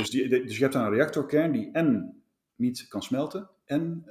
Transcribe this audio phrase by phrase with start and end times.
[0.00, 2.20] Dus, die, dus je hebt dan een reactorkern die en
[2.56, 4.02] niet kan smelten en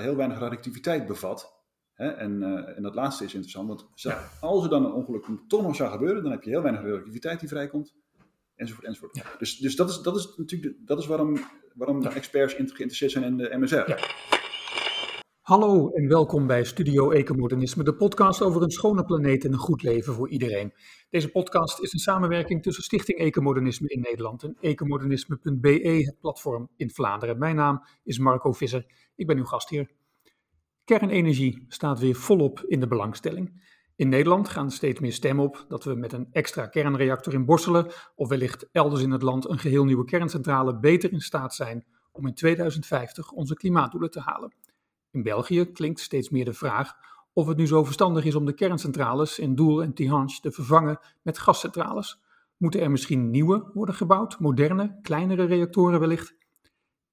[0.00, 1.60] heel weinig radioactiviteit bevat.
[1.92, 2.10] Hè?
[2.10, 2.42] En,
[2.76, 3.86] en dat laatste is interessant, want
[4.40, 7.40] als er dan een ongeluk toch nog zou gebeuren, dan heb je heel weinig radioactiviteit
[7.40, 7.94] die vrijkomt
[8.54, 9.22] enzovoort, enzovoort.
[9.38, 11.38] Dus, dus dat, is, dat is natuurlijk dat is waarom,
[11.74, 13.94] waarom experts geïnteresseerd zijn in de MSR.
[15.42, 19.82] Hallo en welkom bij Studio Ecomodernisme, de podcast over een schone planeet en een goed
[19.82, 20.72] leven voor iedereen.
[21.10, 26.90] Deze podcast is een samenwerking tussen Stichting Ecomodernisme in Nederland en ecomodernisme.be, het platform in
[26.90, 27.38] Vlaanderen.
[27.38, 29.90] Mijn naam is Marco Visser, ik ben uw gastheer.
[30.84, 33.62] Kernenergie staat weer volop in de belangstelling.
[33.96, 37.92] In Nederland gaan steeds meer stemmen op dat we met een extra kernreactor in Borselen
[38.14, 42.26] of wellicht elders in het land een geheel nieuwe kerncentrale beter in staat zijn om
[42.26, 44.52] in 2050 onze klimaatdoelen te halen.
[45.12, 46.94] In België klinkt steeds meer de vraag
[47.32, 50.98] of het nu zo verstandig is om de kerncentrales in Doel en Tihange te vervangen
[51.22, 52.22] met gascentrales.
[52.56, 56.36] Moeten er misschien nieuwe worden gebouwd, moderne, kleinere reactoren wellicht?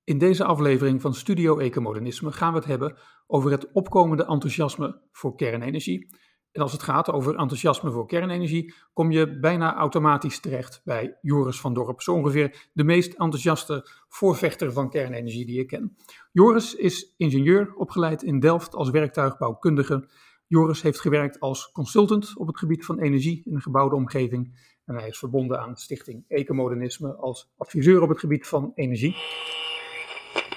[0.04, 5.35] In deze aflevering van Studio Ecomodernisme gaan we het hebben over het opkomende enthousiasme voor
[5.35, 6.15] kernenergie
[6.52, 11.60] en als het gaat over enthousiasme voor kernenergie, kom je bijna automatisch terecht bij Joris
[11.60, 12.02] van Dorp.
[12.02, 15.96] Zo ongeveer de meest enthousiaste voorvechter van kernenergie die ik ken.
[16.32, 20.10] Joris is ingenieur, opgeleid in Delft als werktuigbouwkundige.
[20.48, 24.68] Joris heeft gewerkt als consultant op het gebied van energie in een gebouwde omgeving.
[24.86, 29.16] En hij is verbonden aan de stichting Ecomodernisme als adviseur op het gebied van energie.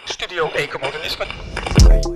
[0.05, 2.12] Studio Ecomodernisme.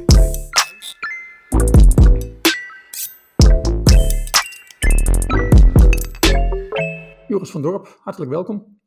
[7.36, 8.78] Joris van Dorp, hartelijk welkom.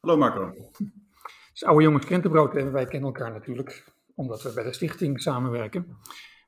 [0.00, 0.46] Hallo Marco.
[0.46, 0.80] Het
[1.54, 5.96] is oude jongens krentenbrood en wij kennen elkaar natuurlijk, omdat we bij de stichting samenwerken.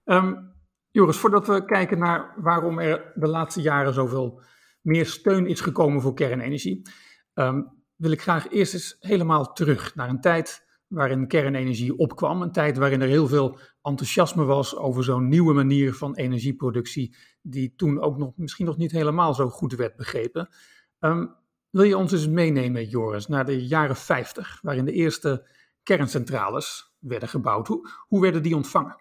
[0.05, 0.53] Um,
[0.91, 4.43] Joris, voordat we kijken naar waarom er de laatste jaren zoveel
[4.81, 6.83] meer steun is gekomen voor kernenergie,
[7.35, 7.63] ehm,
[7.97, 12.43] wil ik graag eerst eens helemaal terug naar een tijd waarin kernenergie opkwam.
[12.43, 17.75] Een tijd waarin er heel veel enthousiasme was over zo'n nieuwe manier van energieproductie, die
[17.77, 20.49] toen ook nog, misschien nog niet helemaal zo goed werd begrepen.
[21.01, 21.27] Ehm,
[21.71, 25.47] wil je ons eens meenemen, Joris, naar de jaren 50, waarin de eerste
[25.83, 27.67] kerncentrales werden gebouwd?
[28.09, 28.97] Hoe, werden die ontvangen?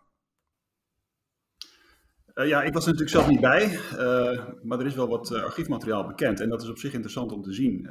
[2.35, 5.31] Uh, ja, ik was er natuurlijk zelf niet bij, uh, maar er is wel wat
[5.31, 7.87] uh, archiefmateriaal bekend en dat is op zich interessant om te zien.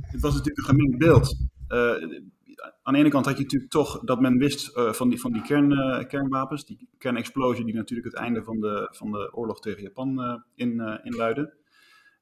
[0.00, 1.36] het was natuurlijk een gemengd beeld.
[2.82, 5.42] aan de ene kant had je natuurlijk toch dat men wist van die, van die
[5.42, 10.42] kern, kernwapens, die kernexplosie die natuurlijk het einde van de, van de oorlog tegen Japan
[10.54, 11.62] in, inluidde.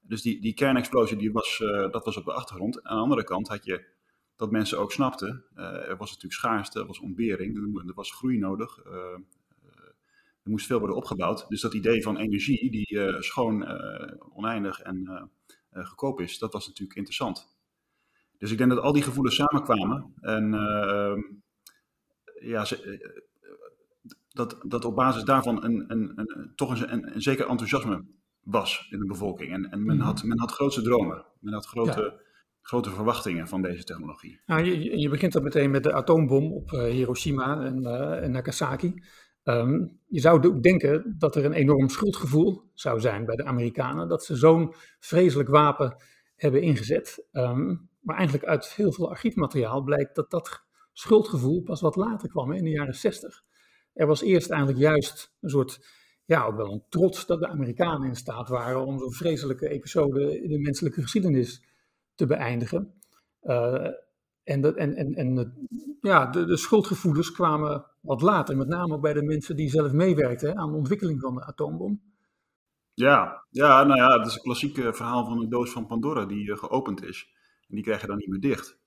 [0.02, 2.82] Dus die, die kernexplosie, die was, uh, dat was op de achtergrond.
[2.82, 3.84] Aan de andere kant had je
[4.36, 8.38] dat mensen ook snapten, uh, er was natuurlijk schaarste, er was ontbering, er was groei
[8.38, 8.84] nodig.
[8.86, 8.92] Uh,
[10.42, 11.48] er moest veel worden opgebouwd.
[11.48, 13.66] Dus dat idee van energie, die schoon,
[14.34, 15.30] oneindig en
[15.70, 17.56] goedkoop is, dat was natuurlijk interessant.
[18.38, 20.14] Dus ik denk dat al die gevoelens samenkwamen.
[20.20, 21.20] En ehm,
[22.40, 22.66] ja,
[24.28, 28.04] dat, dat op basis daarvan een, een, een, toch een, een, een zeker enthousiasme
[28.42, 29.53] was in de bevolking.
[29.53, 30.04] En, en men, mhm.
[30.04, 31.25] had, men had grootse dromen.
[31.41, 32.22] Men had grote,
[32.60, 34.41] grote verwachtingen van deze technologie.
[34.47, 38.31] Nou, je, je begint dan meteen met de atoombom op uh, Hiroshima en, uh, en
[38.31, 39.02] Nagasaki.
[39.44, 44.08] Um, je zou ook denken dat er een enorm schuldgevoel zou zijn bij de Amerikanen.
[44.08, 45.97] Dat ze zo'n vreselijk wapen
[46.36, 47.26] hebben ingezet.
[47.32, 52.52] Um, maar eigenlijk uit heel veel archiefmateriaal blijkt dat dat schuldgevoel pas wat later kwam,
[52.52, 53.42] in de jaren 60.
[53.92, 55.86] Er was eerst eigenlijk juist een soort
[56.32, 60.43] ja, ook wel een trots dat de Amerikanen in staat waren om zo'n vreselijke episode
[60.43, 61.62] in de menselijke geschiedenis
[62.15, 62.94] te beëindigen.
[63.43, 63.87] Uh,
[64.44, 65.54] en de, en, en, en
[66.00, 69.93] ja, de, de, schuldgevoelens kwamen wat later, met name ook bij de mensen die zelf
[69.93, 72.00] meewerkten aan de ontwikkeling van de atoombom.
[72.94, 76.49] Ja, ja, nou ja, het is een klassiek verhaal van een doos van Pandora die
[76.49, 77.31] uh, geopend is.
[77.69, 78.78] En die krijg je dan niet meer dicht.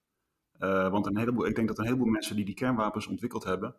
[0.60, 3.76] Uh, want een heleboel, ik denk dat een heleboel mensen die die kernwapens ontwikkeld hebben,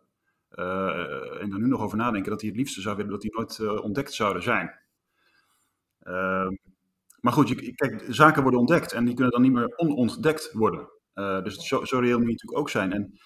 [0.49, 3.57] en er nu nog over nadenken dat hij het liefste zou willen dat die nooit
[3.57, 4.79] uh, ontdekt zouden zijn.
[6.03, 6.49] Uh,
[7.19, 10.89] maar goed, je, kijk, zaken worden ontdekt en die kunnen dan niet meer onontdekt worden.
[11.15, 12.93] Uh, dus zo, zo reëel moet je natuurlijk ook zijn.
[12.93, 13.19] En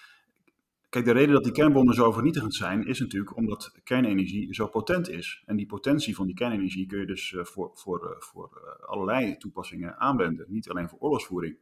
[0.90, 5.10] kijk, de reden dat die kernbommen zo vernietigend zijn, is natuurlijk omdat kernenergie zo potent
[5.10, 5.44] is.
[5.46, 10.46] En die potentie van die kernenergie kun je dus voor, voor, voor allerlei toepassingen aanwenden.
[10.50, 11.58] Niet alleen voor oorlogsvoering,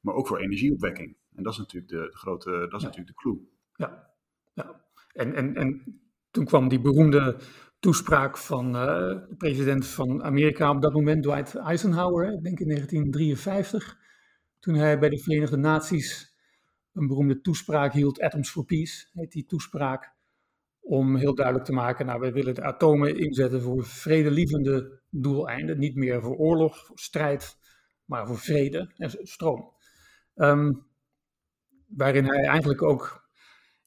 [0.00, 1.16] maar ook voor energieopwekking.
[1.34, 2.86] En dat is natuurlijk de, de grote, dat is ja.
[2.86, 3.48] natuurlijk de clue.
[3.76, 4.10] Ja,
[4.54, 4.84] ja.
[5.12, 7.36] En, en, en toen kwam die beroemde
[7.78, 8.84] toespraak van uh,
[9.28, 13.98] de president van Amerika op dat moment, Dwight Eisenhower, ik denk in 1953,
[14.58, 16.34] toen hij bij de Verenigde Naties
[16.92, 20.12] een beroemde toespraak hield, Atoms for Peace, heet die toespraak,
[20.80, 25.94] om heel duidelijk te maken, nou, wij willen de atomen inzetten voor vredelievende doeleinden, niet
[25.94, 27.56] meer voor oorlog, voor strijd,
[28.04, 29.72] maar voor vrede en stroom.
[30.34, 30.72] ehm,
[31.86, 33.28] waarin hij eigenlijk ook,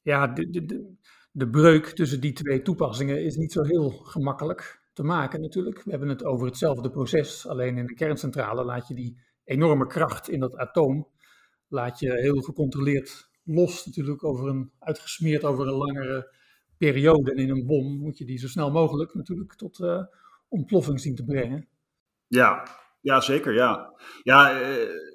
[0.02, 0.96] ja, de
[1.34, 5.84] breuk tussen die twee toepassingen is niet zo heel gemakkelijk te maken natuurlijk.
[5.84, 10.30] We hebben het over hetzelfde proces, alleen in een kerncentrale laat je die enorme kracht
[10.30, 11.08] in dat atoom,
[11.68, 16.36] laat je heel gecontroleerd los natuurlijk over een, uitgesmeerd over een langere
[16.78, 17.32] periode.
[17.32, 20.04] En in een bom moet je die zo snel mogelijk natuurlijk tot uh,
[20.48, 21.68] ontploffing zien te brengen.
[22.28, 22.68] Ja,
[23.02, 23.94] ja zeker, ja.
[24.24, 25.13] Ja, uh,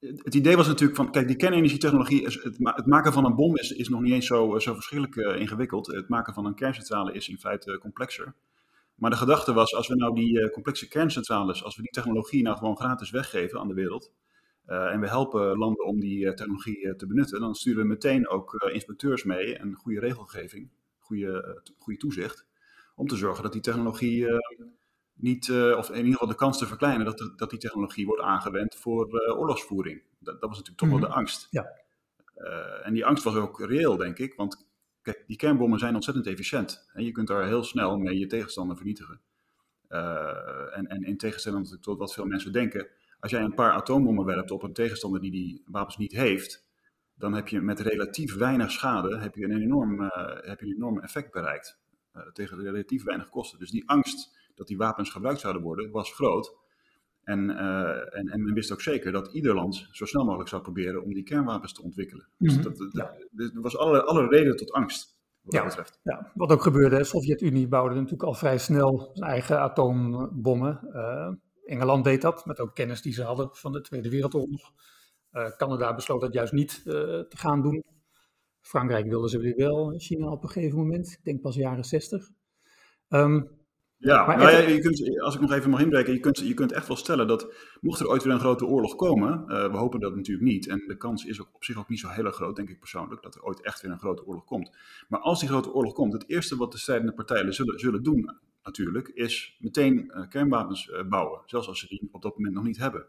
[0.00, 3.88] het idee was natuurlijk van, kijk, die kernenergietechnologie, is, het, maken van een bom is,
[3.88, 5.86] nog niet eens zo, zo verschrikkelijk uh, ingewikkeld.
[5.86, 8.34] Het maken van een kerncentrale is in feite complexer.
[8.94, 12.42] Maar de gedachte was, als we nou die uh, complexe kerncentrales, als we die technologie
[12.42, 14.12] nou gewoon gratis weggeven aan de wereld,
[14.66, 19.24] en we helpen landen om die technologie te benutten, dan sturen we meteen ook inspecteurs
[19.24, 20.68] mee en goede regelgeving,
[20.98, 22.46] goede, goede toezicht,
[22.94, 24.26] om te zorgen dat die technologie
[25.20, 28.22] niet, uh, of in ieder geval de kans te verkleinen dat, dat die technologie wordt
[28.22, 30.02] aangewend voor uh, oorlogsvoering.
[30.18, 31.08] Dat, dat, was natuurlijk toch wel Mhm.
[31.08, 31.48] de angst.
[31.50, 31.72] Ja.
[32.36, 34.34] Uh, en die angst was ook reëel, denk ik.
[34.34, 34.68] Want
[35.02, 36.88] kijk, die kernbommen zijn ontzettend efficiënt.
[36.92, 39.20] En je kunt daar heel snel mee je tegenstander vernietigen.
[39.88, 42.88] en, en in tegenstelling tot wat veel mensen denken,
[43.20, 46.66] als jij een paar atoombommen werpt op een tegenstander die die wapens niet heeft,
[47.14, 50.00] dan heb je met relatief weinig schade heb je een enorm,
[50.40, 51.78] heb je een enorm effect bereikt.
[52.32, 53.58] tegen relatief weinig kosten.
[53.58, 56.56] Dus die angst dat die wapens gebruikt zouden worden, was groot.
[57.22, 60.62] En, uh, en, en, men wist ook zeker dat ieder land zo snel mogelijk zou
[60.62, 62.28] proberen om die kernwapens te ontwikkelen.
[62.38, 62.62] Dus Mhm.
[62.62, 63.14] dat, dat, Ja.
[63.36, 65.58] er was alle, alle reden tot angst, wat Ja.
[65.60, 66.00] dat betreft.
[66.02, 70.88] Ja, wat ook gebeurde, de Sovjet-Unie bouwde natuurlijk al vrij snel zijn eigen atoombommen.
[70.92, 71.32] Eh,
[71.64, 74.72] Engeland deed dat, met ook kennis die ze hadden van de Tweede Wereldoorlog.
[75.30, 77.84] Eh, Canada besloot dat juist niet eh, te gaan doen.
[78.60, 82.28] Frankrijk wilde ze weer wel, China op een gegeven moment, ik denk pas jaren 60.
[83.08, 83.42] Ehm,
[84.00, 86.54] Ja, Maar nou ja, je kunt, als ik nog even mag inbreken, je kunt, je
[86.54, 89.76] kunt echt wel stellen dat mocht er ooit weer een grote oorlog komen, eh, we
[89.76, 92.24] hopen dat natuurlijk niet, en de kans is ook op zich ook niet zo heel
[92.24, 94.76] erg groot, denk ik persoonlijk, dat er ooit echt weer een grote oorlog komt.
[95.08, 98.38] Maar als die grote oorlog komt, het eerste wat de strijdende partijen zullen, zullen doen
[98.62, 102.64] natuurlijk, is meteen eh, kernwapens eh, bouwen, zelfs als ze die op dat moment nog
[102.64, 103.06] niet hebben.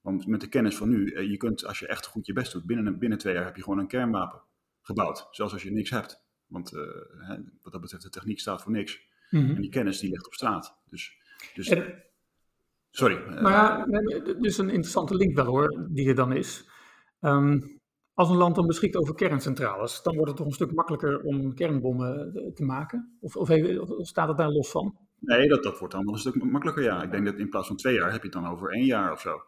[0.00, 2.66] Want met de kennis van nu, je kunt als je echt goed je best doet,
[2.66, 4.42] binnen, binnen twee jaar heb je gewoon een kernwapen
[4.80, 6.24] gebouwd, zelfs als je niks hebt.
[6.46, 9.10] Want hè, wat dat betreft, de techniek staat voor niks.
[9.32, 9.54] Mhm.
[9.54, 10.76] En die kennis die ligt op straat.
[10.90, 11.16] Dus,
[11.54, 12.02] dus En-
[12.90, 13.16] sorry.
[13.16, 13.84] eh, Maar ja,
[14.24, 16.68] dit is een interessante link wel hoor, die er dan is.
[17.20, 17.60] Ehm,
[18.14, 21.54] als een land dan beschikt over kerncentrales, dan wordt het toch een stuk makkelijker om
[21.54, 23.16] kernbommen eh, te maken?
[23.20, 24.96] Of, of, of staat het daar los van?
[25.18, 27.02] nee, dat, dat wordt dan wel een stuk makkelijker, ja.
[27.02, 29.12] Ik denk dat in plaats van twee jaar heb je het dan over één jaar
[29.12, 29.42] of zo.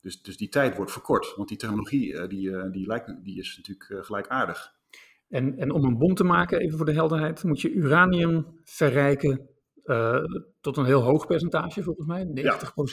[0.00, 1.34] Dus, dus die tijd wordt verkort.
[1.36, 4.74] Want die technologie eh, die, eh, die, lijkt, die is natuurlijk eh, gelijkaardig.
[5.28, 9.48] En, en om een bom te maken, even voor de helderheid, moet je uranium verrijken
[9.84, 10.24] eh,
[10.60, 12.24] tot een heel hoog percentage, volgens mij,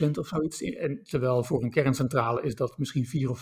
[0.08, 0.62] 90% of zoiets.
[0.62, 3.42] En terwijl voor een kerncentrale is dat misschien 4 of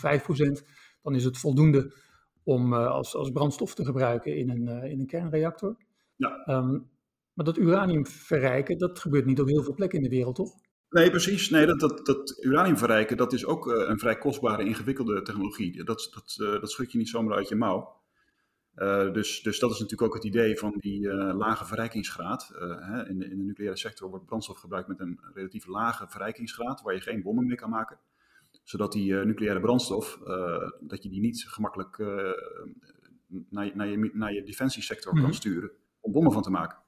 [1.02, 1.94] dan is het voldoende
[2.42, 5.76] om eh, als, als brandstof te gebruiken in een, eh, in een kernreactor.
[6.16, 6.44] Ja.
[6.44, 6.78] Ehm,
[7.32, 10.52] maar dat uranium verrijken, dat gebeurt niet op heel veel plekken in de wereld, toch?
[10.90, 11.50] Nee, precies.
[11.50, 15.84] Nee, dat, dat, dat uranium verrijken, dat is ook een vrij kostbare, ingewikkelde technologie.
[15.84, 17.99] Dat, dat, dat schud je niet zomaar uit je mouw.
[18.80, 22.50] Eh, dus, dus dat is natuurlijk ook het idee van die eh, lage verrijkingsgraad.
[22.54, 26.06] Eh, hè, in, de, in de nucleaire sector wordt brandstof gebruikt met een relatief lage
[26.08, 27.98] verrijkingsgraad, waar je geen bommen mee kan maken.
[28.62, 30.18] Zodat die nucleaire brandstof,
[30.80, 31.98] dat je die niet gemakkelijk
[33.48, 35.22] naar, je, naar, je, naar je defensiesector Mhm.
[35.22, 35.70] kan sturen
[36.00, 36.78] om bommen van te maken.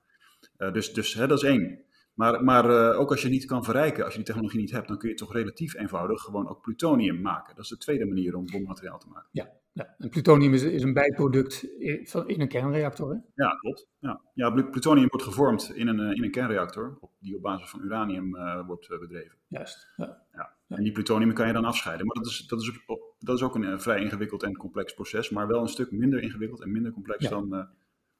[0.57, 1.85] Dus dus hè, dat is één.
[2.15, 4.99] Maar, maar ook als je niet kan verrijken, als je die technologie niet hebt, dan
[4.99, 7.55] kun je toch relatief eenvoudig gewoon ook plutonium maken.
[7.55, 9.29] Dat is de tweede manier om bommateriaal te maken.
[9.33, 13.11] Ja, en plutonium is, is een bijproduct in, van, in een kernreactor.
[13.13, 13.19] Hè?
[13.45, 13.87] Ja, klopt.
[13.99, 17.43] Ja, ja plu- plutonium wordt gevormd in een, eh, in een kernreactor, op, die op
[17.43, 19.37] basis van uranium eh, wordt eh, bedreven.
[19.49, 19.89] Juist.
[19.97, 20.23] Ja.
[20.33, 20.57] Ja.
[20.69, 22.07] En die plutonium kan je dan afscheiden.
[22.07, 22.73] Maar dat is, dat is,
[23.19, 26.63] dat is ook een vrij ingewikkeld en complex proces, maar wel een stuk minder ingewikkeld
[26.63, 27.31] en minder complex Ja.
[27.31, 27.65] dan, eh,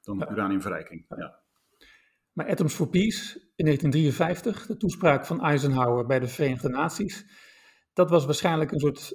[0.01, 0.31] dan Ja.
[0.31, 1.05] uraniumverrijking.
[1.09, 1.41] Ja.
[2.33, 7.27] Maar Atoms for Peace in 1953, de toespraak van Eisenhower bij de Verenigde Naties,
[7.93, 9.15] dat was waarschijnlijk een soort,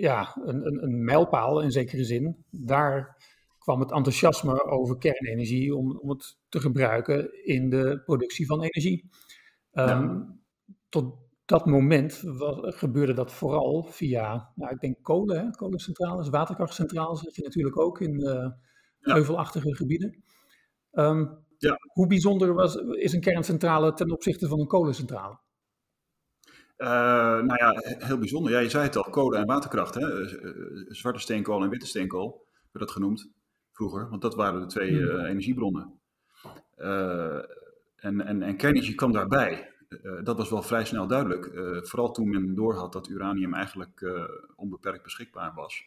[0.00, 2.44] ja, een, een, een mijlpaal in zekere zin.
[2.50, 3.16] Daar
[3.58, 9.08] kwam het enthousiasme over kernenergie om, om het te gebruiken in de productie van energie.
[9.72, 10.20] Ehm,
[10.88, 17.20] Tot dat moment was, gebeurde dat vooral via, nou, ik denk kolen, hè, kolencentrales, waterkrachtcentrales
[17.20, 19.14] had je natuurlijk ook in Ja.
[19.14, 20.22] heuvelachtige gebieden.
[20.90, 21.26] Ehm,
[21.58, 21.76] Ja.
[21.92, 25.38] Hoe bijzonder was, is een kerncentrale ten opzichte van een kolencentrale?
[26.82, 26.88] Eh,
[27.42, 28.52] nou ja, he- heel bijzonder.
[28.52, 29.94] Ja, je zei het al, kolen en waterkracht.
[29.94, 30.00] Hè?
[30.00, 30.54] Eh, eh,
[30.88, 33.30] zwarte steenkool en witte steenkool werd dat genoemd
[33.72, 35.24] vroeger, want dat waren de twee Hmm.
[35.24, 36.00] energiebronnen.
[37.96, 39.70] En, en, en kernenergie kwam daarbij.
[40.22, 41.50] dat was wel vrij snel duidelijk.
[41.88, 44.12] vooral toen men doorhad dat uranium eigenlijk
[44.56, 45.84] onbeperkt beschikbaar was.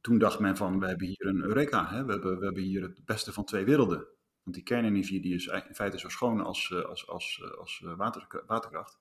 [0.00, 1.86] Toen dacht men van, we hebben hier een Eureka.
[1.88, 2.04] Hè?
[2.04, 4.06] We, hebben, we hebben hier het beste van twee werelden.
[4.42, 8.98] Want die kernenergie die is in feite zo schoon als, als, als, als water, waterkracht.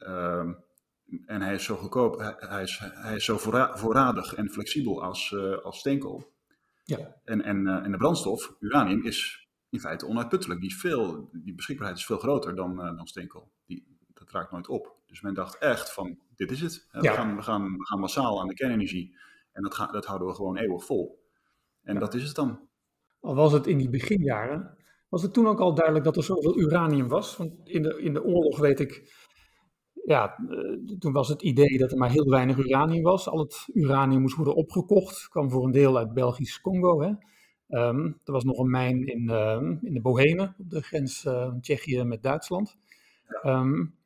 [0.00, 0.52] Ehm,
[1.26, 3.38] en hij is zo goedkoop, hij, is, hij is zo
[3.74, 6.32] voorradig en flexibel als, als steenkool.
[6.84, 7.20] Ja.
[7.24, 10.60] En, en, en de brandstof, uranium, is in feite onuitputtelijk.
[10.60, 13.52] Die, is veel, die beschikbaarheid is veel groter dan, dan steenkool.
[13.66, 14.96] Die, dat raakt nooit op.
[15.06, 16.86] Dus men dacht echt van, dit is het.
[16.90, 19.16] We, gaan, we, gaan, we gaan massaal aan de kernenergie.
[19.52, 21.24] En dat, dat houden we gewoon eeuwig vol.
[21.82, 22.68] En dat is het dan.
[23.20, 24.76] Al was het in die beginjaren,
[25.08, 27.36] was het toen ook al duidelijk dat er zoveel uranium was?
[27.36, 29.12] Want in de, in de oorlog weet ik,
[30.04, 33.28] ja, eh, toen was het idee dat er maar heel weinig uranium was.
[33.28, 37.00] Al het uranium moest worden opgekocht, kwam voor een deel uit Belgisch Congo.
[37.00, 37.12] Hè?
[37.68, 41.52] Um, er was nog een mijn in, uh, in de Bohemen, op de grens uh,
[41.60, 42.76] Tsjechië met Duitsland.
[43.44, 43.98] Um,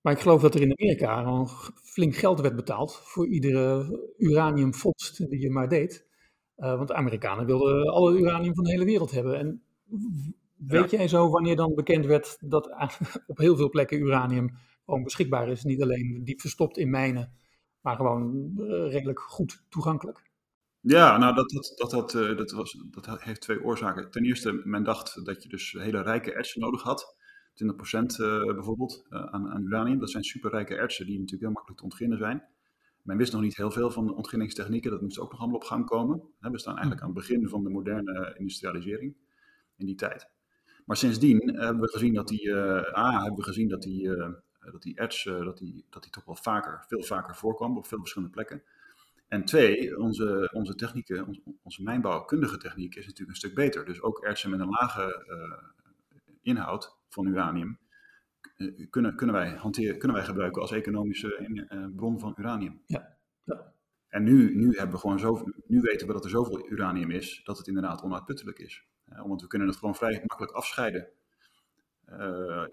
[0.00, 1.48] maar ik geloof dat er in Amerika gewoon
[1.82, 6.06] flink geld werd betaald voor iedere uraniumvondst die je maar deed.
[6.56, 9.38] Uh, want de Amerikanen wilden alle uranium van de hele wereld hebben.
[9.38, 9.62] En
[10.56, 12.70] weet jij zo wanneer dan bekend werd dat
[13.26, 15.64] op heel veel plekken uranium gewoon beschikbaar is?
[15.64, 17.32] Niet alleen diep verstopt in mijnen,
[17.80, 20.30] maar gewoon uh, redelijk goed toegankelijk.
[20.80, 24.10] Ja, nou dat, dat, dat, dat, uh, dat, was, dat heeft twee oorzaken.
[24.10, 27.16] Ten eerste, men dacht dat je dus hele rijke ertsen nodig had.
[27.52, 29.98] 20% uh, bijvoorbeeld aan, aan, uranium.
[29.98, 32.44] Dat zijn superrijke ertsen die natuurlijk heel makkelijk te ontginnen zijn.
[33.02, 35.64] Men wist nog niet heel veel van de ontginningstechnieken, dat moest ook nog allemaal op
[35.64, 36.22] gang komen.
[36.38, 39.16] We staan eigenlijk aan het begin van de moderne industrialisering
[39.76, 40.30] in die tijd.
[40.84, 44.28] Maar sindsdien hebben we gezien dat die, uh, A, hebben we gezien dat die, uh,
[44.70, 47.86] dat die erts, uh, dat die, dat die toch wel vaker, veel vaker voorkwam op
[47.86, 48.62] veel verschillende plekken.
[49.28, 53.84] En twee, onze, onze technieken, onze, onze mijnbouwkundige techniek is natuurlijk een stuk beter.
[53.84, 55.26] Dus ook ertsen met een lage
[56.42, 57.78] inhoud van uranium
[58.56, 61.36] eh, kunnen, kunnen, wij hanteren, kunnen wij gebruiken als economische
[61.68, 62.82] eh, bron van uranium.
[62.86, 63.16] Ja.
[63.44, 63.72] ja.
[64.08, 67.40] En nu, nu, hebben we gewoon zo, nu weten we dat er zoveel uranium is
[67.44, 68.86] dat het inderdaad onuitputtelijk is.
[69.04, 71.08] Want we kunnen het gewoon vrij makkelijk afscheiden.
[72.08, 72.64] Uh,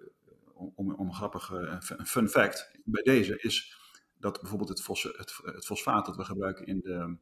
[0.75, 3.77] om, om een grappige fun fact bij deze is
[4.17, 7.17] dat bijvoorbeeld het, fos, het, het fosfaat dat we gebruiken in de,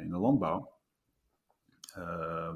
[0.00, 0.72] in de landbouw,
[1.98, 2.54] uh,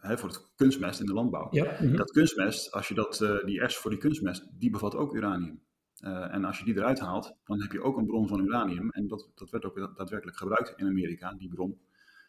[0.00, 1.48] voor het kunstmest in de landbouw.
[1.50, 1.96] Ja, mhm.
[1.96, 5.62] Dat kunstmest, als je dat, die ers voor die kunstmest, die bevat ook uranium.
[6.00, 8.90] En als je die eruit haalt, dan heb je ook een bron van uranium.
[8.90, 11.80] En dat, dat werd ook daadwerkelijk gebruikt in Amerika, die bron,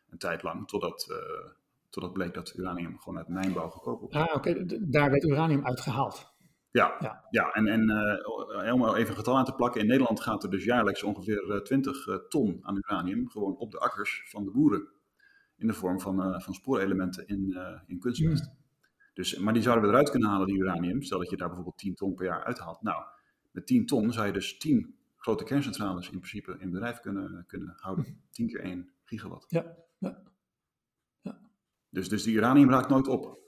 [0.09, 1.23] een tijd lang, totdat,
[1.89, 4.11] totdat bleek dat uranium gewoon uit mijnbouw goedkoop was.
[4.11, 6.34] Ah, oké, daar werd uranium uitgehaald.
[6.75, 7.25] Ja, ja.
[7.29, 7.81] ja en, en
[8.73, 12.27] om even een getal aan te plakken, in Nederland gaat er dus jaarlijks ongeveer 20
[12.27, 14.87] ton aan uranium gewoon op de akkers van de boeren
[15.57, 18.51] in de vorm van, uh, van spoorelementen in, uh, in kunstmest.
[19.13, 21.01] Dus, maar die zouden we eruit kunnen halen, die uranium.
[21.01, 22.81] Stel dat je daar bijvoorbeeld 10 ton per jaar uithaalt.
[22.81, 23.03] Nou,
[23.51, 27.73] met 10 ton zou je dus 10 grote kerncentrales in principe in bedrijf kunnen, kunnen
[27.77, 28.21] houden.
[28.31, 29.45] 10 keer 1 gigawatt.
[29.47, 30.23] Ja, ja.
[31.21, 31.39] ja.
[31.89, 33.39] Dus, dus die uranium raakt nooit op.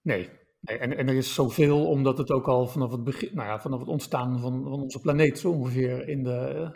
[0.00, 0.30] Nee,
[0.66, 3.80] en, en er is zoveel, omdat het ook al vanaf het, begin, nou ja, vanaf
[3.80, 6.70] het ontstaan van, van onze planeet zo ongeveer in de,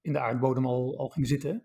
[0.00, 1.64] in de aardbodem al, al ging zitten.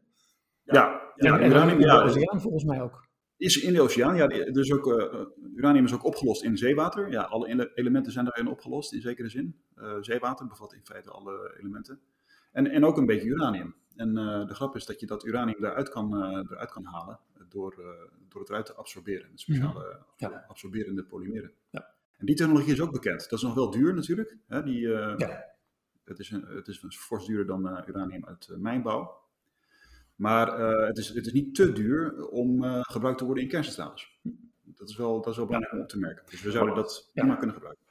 [0.63, 3.07] Ja, ja, en, uranium, in de oceaan volgens mij ook.
[3.37, 4.27] Is in de oceaan, ja.
[4.27, 5.25] Dus ook, uh,
[5.55, 7.11] uranium is ook opgelost in zeewater.
[7.11, 9.55] Ja, alle elementen zijn daarin opgelost, in zekere zin.
[9.75, 11.99] Uh, zeewater bevat in feite alle elementen.
[12.51, 13.75] En, en ook een beetje uranium.
[13.95, 17.19] En uh, de grap is dat je dat uranium eruit kan, eruit kan halen
[17.53, 17.75] door,
[18.29, 19.29] door het eruit te absorberen.
[19.35, 20.45] Speciale ja.
[20.47, 21.51] absorberende polymeren.
[21.69, 21.93] Ja.
[22.17, 23.29] En die technologie is ook bekend.
[23.29, 24.37] Dat is nog wel duur natuurlijk.
[24.47, 24.63] Hè?
[24.63, 25.45] Die, ja.
[26.03, 29.21] het, is een, het is fors duurder dan uranium uit mijnbouw.
[30.15, 33.49] Maar uh, het, is, het is niet te duur om uh, gebruikt te worden in
[33.49, 34.19] kerncentrales.
[34.63, 36.23] Dat is wel, dat is wel belangrijk om op te merken.
[36.29, 37.83] Dus we zouden dat prima kunnen gebruiken.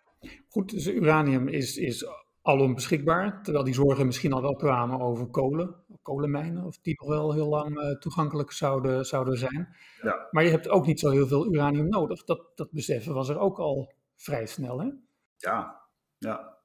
[0.49, 2.07] Goed, dus uranium is, is
[2.43, 3.43] alom beschikbaar.
[3.43, 7.49] Terwijl die zorgen misschien al wel kwamen over kolen, kolenmijnen, of die nog wel heel
[7.49, 9.77] lang uh, toegankelijk zouden, zouden zijn.
[10.03, 10.29] Ja.
[10.31, 12.25] Maar je hebt ook niet zo heel veel uranium nodig.
[12.25, 14.91] Dat, dat beseffen was er ook al vrij snel, hè?
[15.37, 15.81] Ja,
[16.19, 16.61] ja.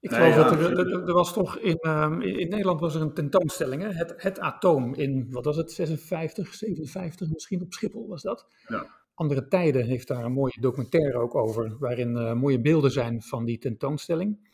[0.00, 3.82] Ik geloof dat er, er, was toch in, um, in Nederland was er een tentoonstelling,
[3.82, 3.88] hè?
[3.88, 8.46] Het, het atoom in, wat was het, 56, 57 misschien op Schiphol was dat?
[8.66, 8.86] Ja.
[9.14, 13.44] Andere Tijden heeft daar een mooie documentaire ook over, waarin uh, mooie beelden zijn van
[13.44, 14.47] die tentoonstelling.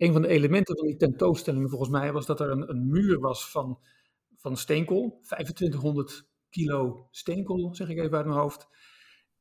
[0.00, 3.18] Een van de elementen van die tentoonstelling volgens mij was dat er een, een muur
[3.18, 3.78] was van,
[4.36, 8.68] van steenkool, 2500 kilo steenkool, zeg ik even uit mijn hoofd.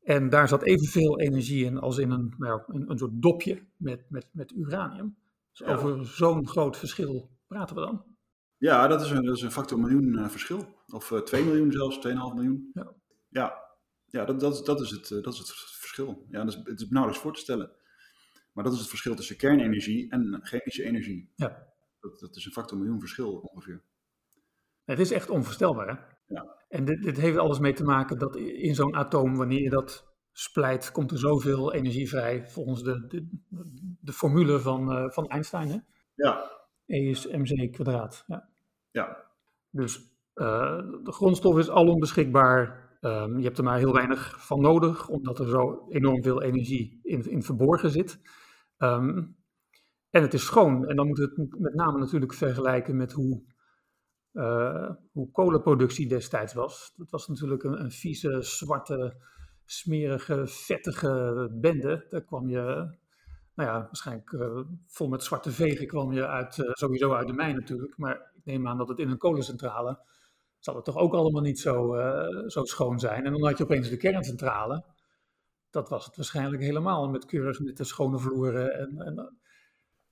[0.01, 4.05] En daar zat evenveel energie in als in een, nou, een, een soort dopje met,
[4.09, 5.17] met, met uranium.
[5.51, 8.05] Dus over zo'n groot verschil praten we dan?
[8.57, 10.75] Ja, dat is een, dat is een factor miljoen uh, verschil.
[10.87, 12.71] Of uh, eh, 2 miljoen zelfs, 2,5 miljoen.
[12.73, 12.93] Ja,
[13.29, 13.53] ja,
[14.05, 16.25] ja dat, dat, dat, is het, uh, dat is het verschil.
[16.29, 17.71] Ja, dat is, het is nauwelijks voor te stellen.
[18.59, 21.31] Maar dat is het verschil tussen kernenergie en chemische energie.
[21.35, 21.67] Ja.
[21.99, 23.83] Dat, dat is een factor miljoen verschil ongeveer.
[24.83, 25.87] Het is echt onvoorstelbaar.
[25.87, 26.33] Hè?
[26.35, 26.55] Ja.
[26.69, 30.07] En dit, dit heeft alles mee te maken dat in zo'n atoom, wanneer je dat
[30.31, 33.27] splijt, komt er zoveel energie vrij volgens de, de,
[34.01, 35.67] de formule van, uh, van Einstein.
[35.67, 35.77] Hè?
[36.15, 36.51] Ja.
[36.85, 38.23] E is mc kwadraat.
[38.27, 38.49] Ja.
[38.91, 39.25] ja.
[39.69, 39.97] Dus
[40.35, 42.87] uh, de grondstof is alom beschikbaar.
[43.01, 46.99] Um, je hebt er maar heel weinig van nodig, omdat er zo enorm veel energie
[47.03, 48.19] in, in verborgen zit.
[48.79, 49.37] Um,
[50.09, 50.87] en het is schoon.
[50.87, 53.43] En dan moet het met name natuurlijk vergelijken met hoe,
[54.33, 56.93] uh, hoe kolenproductie destijds was.
[56.95, 59.21] Dat was natuurlijk een, een vieze, zwarte,
[59.65, 62.05] smerige, vettige bende.
[62.09, 62.63] Daar kwam je,
[63.53, 67.33] nou ja, waarschijnlijk uh, vol met zwarte vegen kwam je uit, uh, sowieso uit de
[67.33, 67.97] mijn natuurlijk.
[67.97, 69.99] Maar ik neem aan dat het in een kolencentrale
[70.59, 71.95] zal het toch ook allemaal niet zo,
[72.47, 73.25] zo schoon zijn.
[73.25, 74.83] En dan had je opeens de kerncentrale.
[75.69, 79.37] Dat was het waarschijnlijk helemaal met keurig nette schone vloeren en, en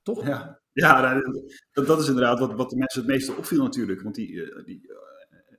[0.02, 0.26] toch?
[0.26, 1.22] Ja, ja
[1.72, 4.02] dat, dat is inderdaad wat, wat de mensen het meeste opviel natuurlijk.
[4.02, 4.92] Want die, die,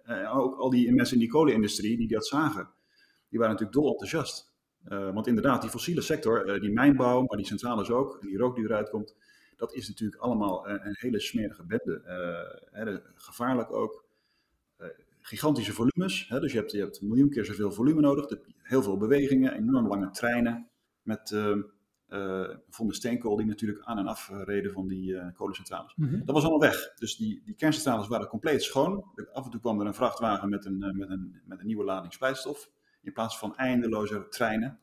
[0.07, 2.71] uh, ook al die mensen in die kolenindustrie die dat zagen,
[3.29, 4.47] die waren natuurlijk dol enthousiast.
[5.13, 8.91] Want inderdaad, die fossiele sector, die mijnbouw, maar die centrales ook, die rook die eruit
[8.91, 9.17] komt,
[9.57, 12.03] dat is natuurlijk allemaal een, een hele smerige bende.
[12.71, 14.08] Hè, gevaarlijk ook.
[15.29, 18.39] Gigantische volumes, hè, dus je hebt, je hebt een miljoen keer zoveel volume nodig.
[18.63, 20.69] Heel veel bewegingen, enorm lange treinen
[21.03, 25.95] met uh, vonden steenkool die natuurlijk aan en af reden van die uh, kolencentrales.
[25.97, 26.25] Mhm.
[26.25, 26.95] Dat was allemaal weg.
[26.95, 29.05] Dus die, die kerncentrales waren compleet schoon.
[29.33, 31.85] Af en toe kwam er een vrachtwagen met een, uh, met een, met een nieuwe
[31.85, 32.71] lading splijtstof.
[33.03, 34.81] In plaats van eindeloze treinen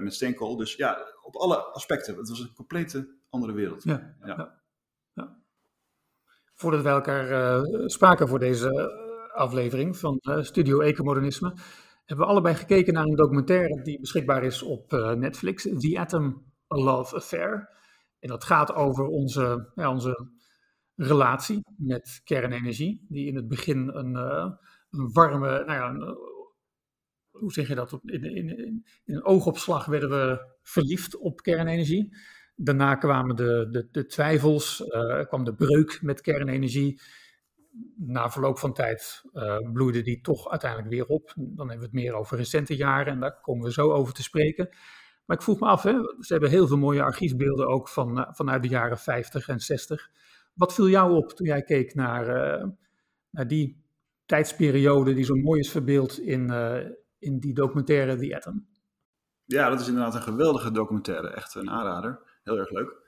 [0.00, 0.56] met steenkool.
[0.56, 2.16] Dus ja, op alle aspecten.
[2.16, 3.82] Het was een complete andere wereld.
[3.82, 4.26] Ja, ja.
[4.26, 4.60] ja.
[5.12, 5.36] ja.
[6.54, 9.01] Voordat wij elkaar spraken voor deze
[9.32, 11.54] aflevering van Studio Ecomodernisme
[12.04, 16.42] hebben we allebei gekeken naar een documentaire die beschikbaar is op uh, Netflix, The Atom
[16.68, 17.68] Love Affair.
[18.18, 20.30] En dat gaat over onze, onze
[20.94, 24.50] relatie met kernenergie, die in het begin een, uh,
[24.90, 26.16] een warme, nou ja,
[27.30, 32.16] hoe zeg je dat, in, in, in, een oogopslag werden we verliefd op kernenergie.
[32.54, 34.84] Daarna kwamen de, de, de twijfels,
[35.28, 37.00] kwam de breuk met kernenergie
[37.96, 41.32] na verloop van tijd uh, bloeide die toch uiteindelijk weer op.
[41.36, 44.22] Dan hebben we het meer over recente jaren en daar komen we zo over te
[44.22, 44.68] spreken.
[45.24, 48.28] Maar ik vroeg me af, hè, ze hebben heel veel mooie archiefbeelden ook van, uh,
[48.30, 50.10] vanuit de jaren 50 en 60.
[50.54, 52.68] Wat viel jou op toen jij keek naar, uh,
[53.30, 53.84] naar die
[54.26, 56.50] tijdsperiode die zo mooi is verbeeld in,
[57.18, 58.66] in die documentaire The Atom?
[59.44, 61.28] Ja, dat is inderdaad een geweldige documentaire.
[61.28, 62.20] Echt een aanrader.
[62.42, 63.01] Heel erg leuk.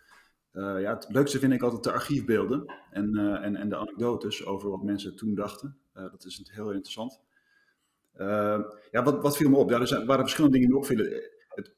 [0.54, 4.46] Uh, ja, het leukste vind ik altijd de archiefbeelden en, uh, en, en de anekdotes
[4.46, 5.76] over wat mensen toen dachten.
[5.96, 7.20] Uh, dat is heel interessant.
[8.90, 9.70] ja, wat, wat viel me op?
[9.70, 11.22] Ja, er zijn, waren verschillende dingen die me opvielen.
[11.48, 11.74] Het,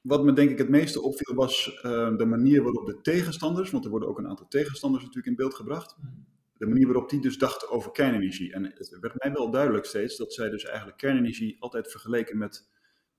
[0.00, 1.78] wat me denk ik het meeste opviel was
[2.16, 5.54] de manier waarop de tegenstanders, want er worden ook een aantal tegenstanders natuurlijk in beeld
[5.54, 5.96] gebracht,
[6.58, 8.52] de manier waarop die dus dachten over kernenergie.
[8.52, 12.68] En het werd mij wel duidelijk steeds dat zij dus eigenlijk kernenergie altijd vergeleken met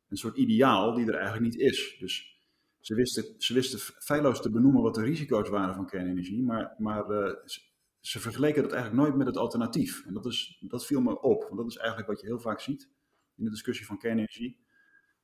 [0.09, 1.95] een soort ideaal die er eigenlijk niet is.
[1.99, 2.38] Dus
[2.79, 7.09] ze wisten, ze wisten feilloos te benoemen wat de risico's waren van kernenergie, maar, maar
[7.09, 7.33] uh,
[7.99, 10.05] ze, vergeleken dat eigenlijk nooit met het alternatief.
[10.05, 12.59] En dat, is, dat viel me op, want dat is eigenlijk wat je heel vaak
[12.59, 12.89] ziet
[13.35, 14.59] in de discussie van kernenergie.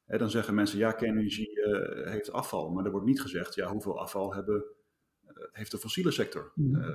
[0.05, 3.71] He, dan zeggen mensen, ja, kernenergie uh, heeft afval, maar er wordt niet gezegd, ja,
[3.71, 4.65] hoeveel afval hebben,
[5.23, 6.51] uh, heeft de fossiele sector?
[6.55, 6.91] Mhm.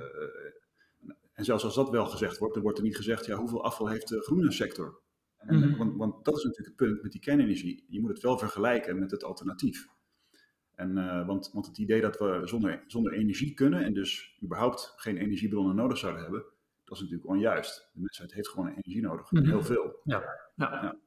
[1.33, 3.87] en zelfs als dat wel gezegd wordt, dan wordt er niet gezegd, ja, hoeveel afval
[3.87, 5.01] heeft de groene sector?
[5.37, 5.77] En, Mhm.
[5.77, 7.85] want, want dat is natuurlijk het punt met die kernenergie.
[7.87, 9.87] Je moet het wel vergelijken met het alternatief.
[10.81, 14.93] En, uh, want, want het idee dat we zonder, zonder energie kunnen en dus überhaupt
[14.95, 16.43] geen energiebronnen nodig zouden hebben,
[16.83, 17.89] dat is natuurlijk onjuist.
[17.93, 19.45] De mensheid heeft gewoon energie nodig, Mhm.
[19.45, 19.99] heel veel.
[20.03, 20.23] Ja,
[20.55, 20.81] ja.
[20.81, 20.99] Ja.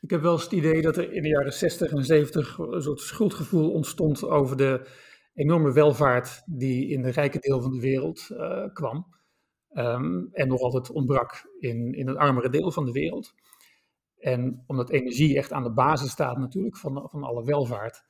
[0.00, 2.82] Ik heb wel eens het idee dat er in de jaren 60 en 70 een
[2.82, 4.88] soort schuldgevoel ontstond over de
[5.34, 9.06] enorme welvaart die in de rijke deel van de wereld uh, kwam.
[9.72, 13.34] Um, en nog altijd ontbrak in, in het armere deel van de wereld.
[14.18, 18.02] En omdat energie echt aan de basis staat natuurlijk van, van alle welvaart,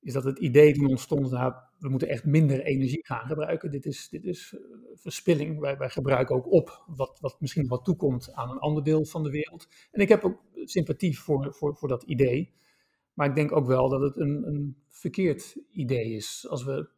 [0.00, 3.70] is dat het idee toen ontstond, nou, we moeten echt minder energie gaan gebruiken.
[3.70, 4.60] Dit is, dit is uh,
[4.94, 5.58] verspilling.
[5.58, 9.22] Wij, wij gebruiken ook op wat, wat misschien wat toekomt aan een ander deel van
[9.22, 9.68] de wereld.
[9.90, 12.52] En ik heb ook sympathie voor, voor, voor dat idee.
[13.14, 16.46] Maar ik denk ook wel dat het een, een verkeerd idee is.
[16.48, 16.88] Als we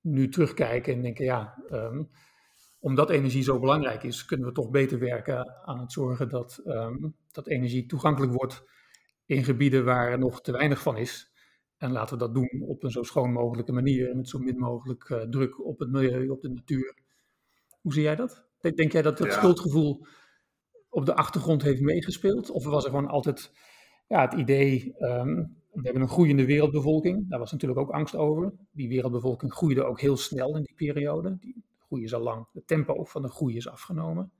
[0.00, 2.10] nu terugkijken en denken, ja, um,
[2.80, 7.14] omdat energie zo belangrijk is, kunnen we toch beter werken aan het zorgen dat, um,
[7.32, 8.64] dat energie toegankelijk wordt
[9.26, 11.31] in gebieden waar er nog te weinig van is.
[11.82, 15.08] En laten we dat doen op een zo schoon mogelijke manier met zo min mogelijk
[15.08, 16.94] uh, druk op het milieu, op de natuur.
[17.80, 18.44] Hoe zie jij dat?
[18.60, 19.32] Denk, denk jij dat dat Ja.
[19.32, 20.06] schuldgevoel
[20.88, 22.50] op de achtergrond heeft meegespeeld?
[22.50, 23.52] Of was er gewoon altijd
[24.08, 27.28] ja, het idee, um, we hebben een groeiende wereldbevolking.
[27.28, 28.52] Daar was natuurlijk ook angst over.
[28.70, 31.36] Die wereldbevolking groeide ook heel snel in die periode.
[31.40, 34.32] Die groei is al lang, het tempo van de groei is afgenomen.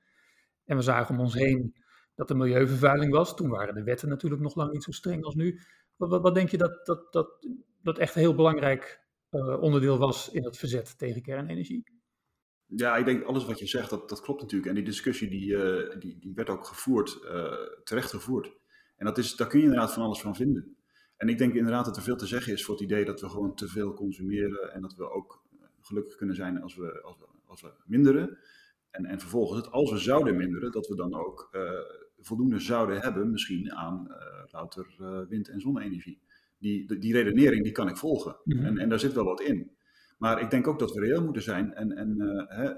[0.65, 1.75] En we zagen om ons heen
[2.15, 3.37] dat er milieuvervuiling was.
[3.37, 5.61] Toen waren de wetten natuurlijk nog lang niet zo streng als nu.
[5.97, 7.47] Wat, wat, denk je dat, dat, dat,
[7.83, 9.01] dat echt een heel belangrijk
[9.31, 11.85] uh, onderdeel was in het verzet tegen kernenergie?
[12.67, 14.69] Ja, ik denk alles wat je zegt, dat, dat klopt natuurlijk.
[14.69, 17.53] En die discussie die, uh, die, die werd ook gevoerd, uh,
[17.85, 18.53] terecht gevoerd.
[18.97, 20.77] En dat is, daar kun je inderdaad van alles van vinden.
[21.17, 23.29] En ik denk inderdaad dat er veel te zeggen is voor het idee dat we
[23.29, 25.45] gewoon te veel consumeren en dat we ook
[25.81, 28.39] gelukkig kunnen zijn als we, als we, als we minderen.
[28.91, 31.49] En, en vervolgens, als we zouden minderen, dat we dan ook
[32.23, 34.17] voldoende zouden hebben misschien aan uh,
[34.51, 36.21] louter uh, wind- en zonne-energie.
[36.59, 38.37] Die, die redenering die kan ik volgen.
[38.45, 38.67] Mm -hmm.
[38.67, 39.71] en, en daar zit wel wat in.
[40.19, 41.75] Maar ik denk ook dat we reëel moeten zijn.
[41.75, 42.73] En, en hè,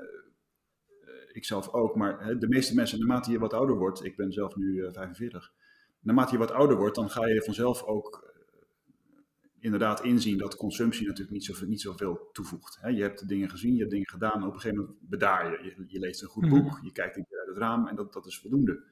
[1.32, 4.32] ik zelf ook, maar hè, de meeste mensen, naarmate je wat ouder wordt, ik ben
[4.32, 5.52] zelf nu 45,
[6.00, 8.34] naarmate je wat ouder wordt, dan ga je vanzelf ook
[9.64, 12.78] inderdaad inzien dat consumptie natuurlijk niet zoveel, niet zoveel toevoegt.
[12.80, 12.88] Hè?
[12.88, 15.64] Je hebt dingen gezien, je hebt dingen gedaan, en op een gegeven moment bedaar je.
[15.64, 16.84] Je, je leest een goed boek, mm-hmm.
[16.84, 18.82] je kijkt een keer uit het raam en dat, dat is voldoende.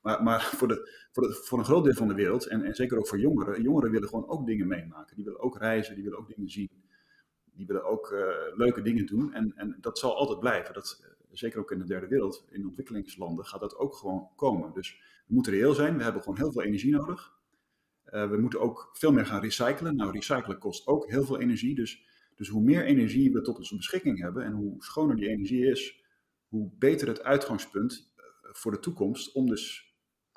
[0.00, 2.74] Maar, maar voor, de, voor, de, voor een groot deel van de wereld, en, en
[2.74, 5.16] zeker ook voor jongeren, jongeren willen gewoon ook dingen meemaken.
[5.16, 6.70] Die willen ook reizen, die willen ook dingen zien.
[7.44, 8.20] Die willen ook uh,
[8.54, 9.32] leuke dingen doen.
[9.32, 10.74] En, en dat zal altijd blijven.
[10.74, 14.72] Dat, uh, zeker ook in de derde wereld, in ontwikkelingslanden, gaat dat ook gewoon komen.
[14.72, 15.96] Dus we moeten reëel zijn.
[15.96, 17.36] We hebben gewoon heel veel energie nodig.
[18.06, 19.96] Uh, we moeten ook veel meer gaan recyclen.
[19.96, 21.74] Nou, recyclen kost ook heel veel energie.
[21.74, 25.70] Dus, dus hoe meer energie we tot onze beschikking hebben en hoe schoner die energie
[25.70, 26.04] is,
[26.48, 29.87] hoe beter het uitgangspunt voor de toekomst om dus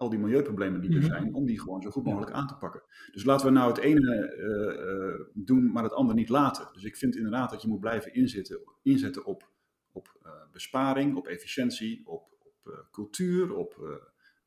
[0.02, 2.82] al die milieuproblemen die er zijn, om die gewoon zo goed mogelijk aan te pakken.
[3.12, 6.68] Dus laten we nou het ene uh, doen, maar het andere niet laten.
[6.74, 9.50] Dus ik vind inderdaad dat je moet blijven inzetten, inzetten op,
[9.92, 10.08] op
[10.52, 14.00] besparing, op efficiëntie, op, op cultuur, op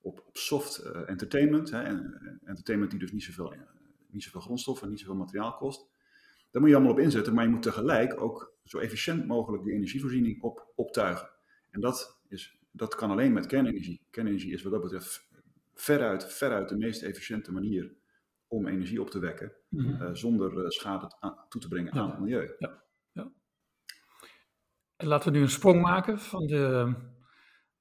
[0.05, 1.71] op, op soft entertainment.
[1.71, 3.55] Hè, en, entertainment die dus niet zoveel,
[4.11, 5.87] niet zoveel grondstoffen, niet zoveel materiaal kost.
[6.51, 9.73] Daar moet je allemaal op inzetten, maar je moet tegelijk ook zo efficiënt mogelijk die
[9.73, 11.31] energievoorziening op, optuigen.
[11.71, 14.01] En dat, is, dat kan alleen met kernenergie.
[14.11, 15.29] Kernenergie is wat dat betreft
[15.75, 17.95] veruit, veruit de meest efficiënte manier
[18.47, 20.03] om energie op te wekken, mm -hmm.
[20.03, 22.01] uh, zonder schade aan, toe te brengen ja.
[22.01, 22.55] aan het milieu.
[22.59, 22.83] Ja.
[23.13, 23.33] Ja.
[24.97, 26.95] En laten we nu een sprong maken van de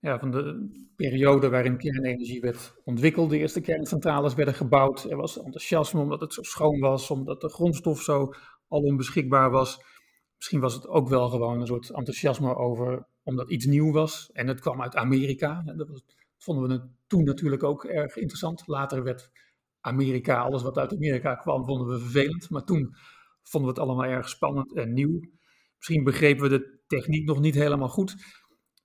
[0.03, 3.29] ja, van de periode waarin kernenergie werd ontwikkeld.
[3.29, 5.03] De eerste kerncentrales werden gebouwd.
[5.03, 8.33] Er was enthousiasme omdat het zo schoon was, omdat de grondstof zo
[8.67, 9.79] alom beschikbaar was.
[10.35, 14.29] Misschien was het ook wel gewoon een soort enthousiasme over omdat iets nieuw was.
[14.31, 15.63] En het kwam uit Amerika.
[15.75, 16.03] Dat, was,
[16.43, 18.67] vonden we toen natuurlijk ook erg interessant.
[18.67, 19.31] Later werd
[19.79, 22.49] Amerika, alles wat uit Amerika kwam, vonden we vervelend.
[22.49, 22.95] Maar toen
[23.43, 25.19] vonden we het allemaal erg spannend en nieuw.
[25.77, 28.15] Misschien begrepen we de techniek nog niet helemaal goed.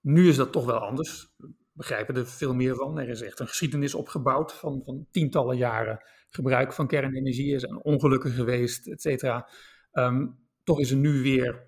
[0.00, 1.34] Nu is dat toch wel anders.
[1.36, 2.98] We begrijpen er veel meer van.
[2.98, 7.54] Er is echt een geschiedenis opgebouwd van, van tientallen jaren gebruik van kernenergie.
[7.54, 9.48] Er zijn ongelukken geweest, et cetera.
[9.92, 11.66] Um, toch is er nu weer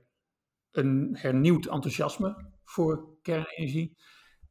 [0.70, 3.96] een hernieuwd enthousiasme voor kernenergie.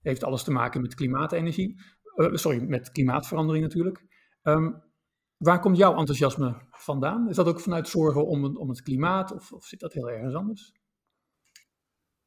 [0.01, 1.81] Heeft alles te maken met klimaatenergie.
[2.15, 4.03] Uh, sorry, met klimaatverandering natuurlijk.
[4.43, 4.81] Um,
[5.37, 7.29] waar komt jouw enthousiasme vandaan?
[7.29, 10.33] Is dat ook vanuit zorgen om, om het klimaat of, of zit dat heel ergens
[10.33, 10.73] anders?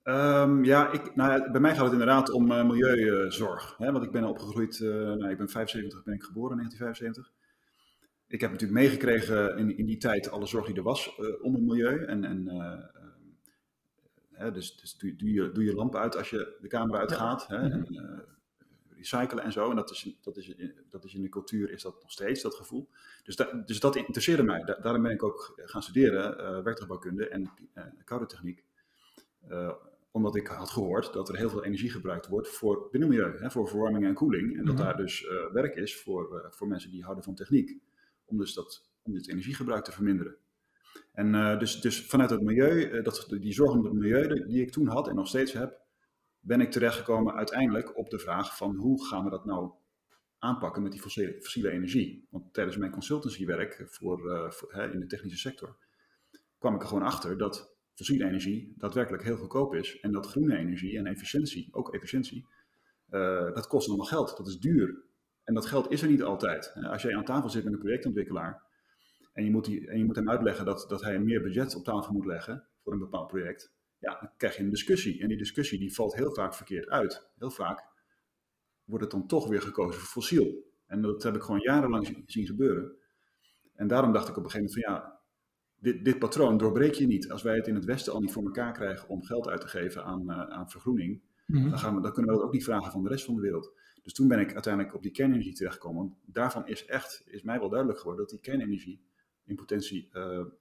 [0.03, 3.75] Um, ja, ik, nou bij mij gaat het inderdaad om uh, milieuzorg.
[3.79, 7.41] Hè, want ik ben opgegroeid, uh, nou, ik ben 75, ben ik geboren in 1975.
[8.27, 11.63] Ik heb natuurlijk meegekregen in, in die tijd alle zorg die er was om het
[11.63, 12.05] milieu.
[12.05, 12.45] En, en
[14.43, 17.47] hè, dus, dus doe, doe, je, doe je lamp uit als je de kamer uitgaat.
[17.49, 17.61] Ja.
[17.61, 18.25] Hè, en,
[18.97, 19.71] recyclen en zo.
[19.71, 20.55] En dat is, dat, is,
[20.89, 22.89] dat is in de cultuur is dat nog steeds, dat gevoel.
[23.23, 24.65] Dus, da, dus dat interesseerde mij.
[24.65, 27.51] Da, daarom ben ik ook gaan studeren, werktuigbouwkunde en
[28.05, 28.65] koude techniek
[30.13, 33.69] omdat ik had gehoord dat er heel veel energie gebruikt wordt voor binnenmilieu, hè, voor
[33.69, 34.59] verwarming en koeling.
[34.59, 37.79] En dat daar dus uh, werk is voor, uh, voor mensen die houden van techniek,
[38.25, 40.37] om dus dat, om dit energiegebruik te verminderen.
[41.13, 44.71] En uh, dus, dus vanuit het milieu, dat, die zorg om het milieu die ik
[44.71, 45.81] toen had en nog steeds heb,
[46.41, 49.73] ben ik terechtgekomen uiteindelijk op de vraag van hoe gaan we dat nou
[50.39, 52.27] aanpakken met die fossiele, energie.
[52.31, 55.77] Want tijdens mijn consultancywerk voor, voor hè, in de technische sector
[56.59, 60.01] kwam ik er gewoon achter dat fossiele energie daadwerkelijk heel goedkoop is.
[60.01, 62.47] En dat groene energie en efficiëntie, ook efficiëntie,
[63.55, 64.37] dat kost allemaal geld.
[64.37, 65.03] Dat is duur.
[65.45, 66.75] En dat geld is er niet altijd.
[66.75, 68.63] Als jij aan tafel zit met een projectontwikkelaar
[69.33, 71.85] en je moet, die, en je moet hem uitleggen dat, dat hij meer budget op
[71.85, 75.21] tafel moet leggen voor een bepaald project, ja, dan krijg je een discussie.
[75.21, 77.31] En die discussie die valt heel vaak verkeerd uit.
[77.39, 77.85] Heel vaak
[78.85, 80.71] wordt het dan toch weer gekozen voor fossiel.
[80.87, 82.97] En dat heb ik gewoon jarenlang zien gebeuren.
[83.75, 85.21] En daarom dacht ik op een gegeven moment van ja,
[85.79, 87.31] dit, dit, patroon doorbreek je niet.
[87.31, 89.69] Als wij het in het Westen al niet voor elkaar krijgen om geld uit te
[89.69, 91.71] geven aan, uh, aan vergroening, mm-hmm.
[91.71, 93.41] dan, gaan we, dan kunnen we dat ook niet vragen van de rest van de
[93.41, 93.73] wereld.
[94.03, 96.17] Dus toen ben ik uiteindelijk op die kernenergie terechtgekomen.
[96.25, 99.01] Daarvan is echt, is mij wel duidelijk geworden dat die kernenergie
[99.45, 100.09] in potentie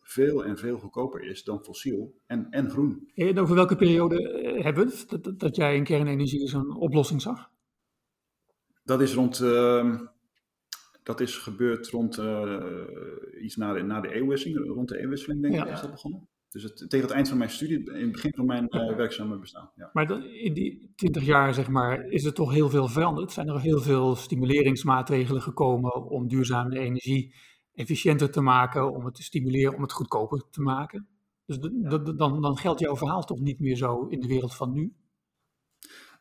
[0.02, 3.10] veel en veel goedkoper is dan fossiel en, en groen.
[3.16, 4.16] En over welke periode
[4.62, 7.50] hebben we het, dat, dat jij in kernenergie zo'n oplossing zag?
[8.84, 9.98] Dat is rond, ehm,
[11.04, 12.22] dat is gebeurd rond
[13.42, 16.30] iets na de, na de eeuwwisseling, rond de eeuwwisseling denk ik, is dat begonnen.
[16.52, 19.72] Dus het, tegen het eind van mijn studie, in het begin van mijn werkzame bestaan.
[19.76, 19.90] Ja.
[19.94, 23.32] Maar in die 20 jaar, zeg maar, is er toch heel veel veranderd?
[23.32, 27.34] Zijn er heel veel stimuleringsmaatregelen gekomen om duurzame energie
[27.74, 31.08] efficiënter te maken, om het te stimuleren, om het goedkoper te maken?
[31.46, 31.58] Dus
[32.16, 34.94] dan, dan geldt jouw verhaal toch niet meer zo in de wereld van nu?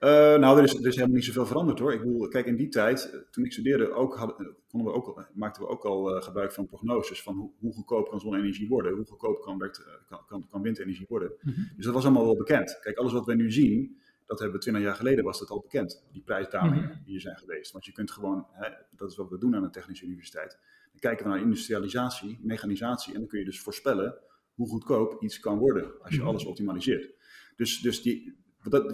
[0.01, 1.93] Uh, nou, er is, er is helemaal niet zoveel veranderd hoor.
[1.93, 5.29] Ik bedoel, kijk, in die tijd, eh, toen ik studeerde, ook hadden, konden we ook,
[5.35, 8.93] maakten we ook al uh, gebruik van prognoses van hoe, hoe goedkoop kan zonne-energie worden,
[8.93, 11.33] hoe goedkoop kan, werkt, kan, kan, kan, windenergie worden.
[11.41, 11.71] Mm -hmm.
[11.77, 12.79] Dus dat was allemaal wel bekend.
[12.81, 15.61] Kijk, alles wat wij nu zien, dat hebben we twintig jaar geleden was dat al
[15.61, 16.05] bekend.
[16.13, 17.03] Die prijsdalingen mm -hmm.
[17.05, 17.73] die er zijn geweest.
[17.73, 20.59] Want je kunt gewoon, hè, dat is wat we doen aan de Technische Universiteit,
[20.91, 24.19] dan kijken we naar industrialisatie, mechanisatie en dan kun je dus voorspellen
[24.55, 26.29] hoe goedkoop iets kan worden als je -hmm.
[26.29, 27.15] alles optimaliseert.
[27.57, 28.89] Dus, dus die, dat,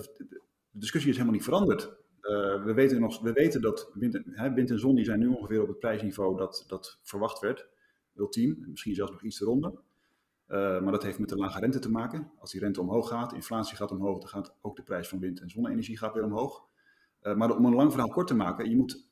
[0.71, 1.83] de discussie is helemaal niet veranderd.
[2.23, 5.19] Uh, we, weten nog, we weten dat wind en, hè, wind en zon die zijn
[5.19, 7.69] nu ongeveer op het prijsniveau dat, dat verwacht werd,
[8.15, 9.73] ultiem, misschien zelfs nog iets eronder.
[10.49, 12.31] Uh, maar dat heeft met de lage rente te maken.
[12.39, 15.41] Als die rente omhoog gaat, inflatie gaat omhoog, dan gaat ook de prijs van wind-
[15.41, 16.65] en zonne-energie gaat weer omhoog.
[17.23, 19.06] Uh, maar om een lang verhaal kort te maken, je moet,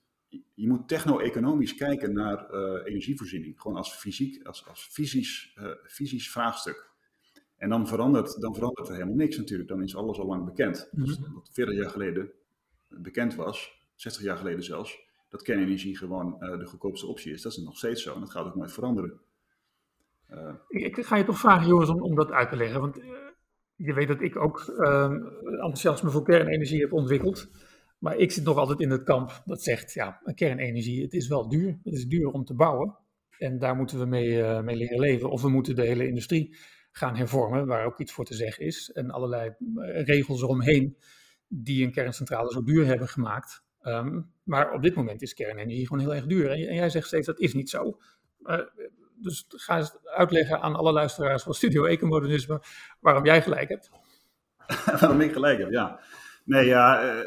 [0.54, 2.50] je moet techno-economisch kijken naar
[2.84, 3.60] energievoorziening.
[3.60, 6.92] Gewoon als fysiek, als, als fysisch, fysisch vraagstuk.
[7.56, 9.68] En dan verandert, dan verandert er helemaal niks natuurlijk.
[9.68, 10.88] Dan is alles al lang bekend.
[10.90, 11.08] Mm -hmm.
[11.08, 12.30] dus wat 40 jaar geleden
[12.88, 17.42] bekend was, 60 jaar geleden zelfs, dat kernenergie gewoon uh, de goedkoopste optie is.
[17.42, 19.20] Dat is nog steeds zo en dat gaat ook nooit veranderen.
[20.30, 22.80] Uh, ik ga je toch vragen, Joris, om, om dat uit te leggen.
[22.80, 23.00] Want
[23.76, 24.60] je weet dat ik ook
[25.44, 27.48] enthousiasme voor kernenergie heb ontwikkeld.
[27.98, 31.48] Maar ik zit nog altijd in het kamp dat zegt, ja, kernenergie, het is wel
[31.48, 31.78] duur.
[31.84, 32.96] Het is duur om te bouwen.
[33.38, 35.30] En daar moeten we mee, mee leren leven.
[35.30, 36.56] Of we moeten de hele industrie
[36.90, 38.90] gaan hervormen, waar ook iets voor te zeggen is.
[38.92, 39.54] En allerlei
[40.04, 40.96] regels eromheen
[41.48, 43.64] die een kerncentrale zo duur hebben gemaakt.
[43.82, 46.50] Um, maar op dit moment is kernenergie gewoon heel erg duur.
[46.50, 47.98] En, jij zegt steeds dat is niet zo.
[48.42, 48.60] Uh,
[49.16, 52.62] dus ga eens uitleggen aan alle luisteraars van Studio Ecomodernisme
[53.00, 53.90] waarom jij gelijk hebt.
[55.00, 56.00] waarom ik gelijk heb, ja.
[56.44, 57.22] Nee, ja.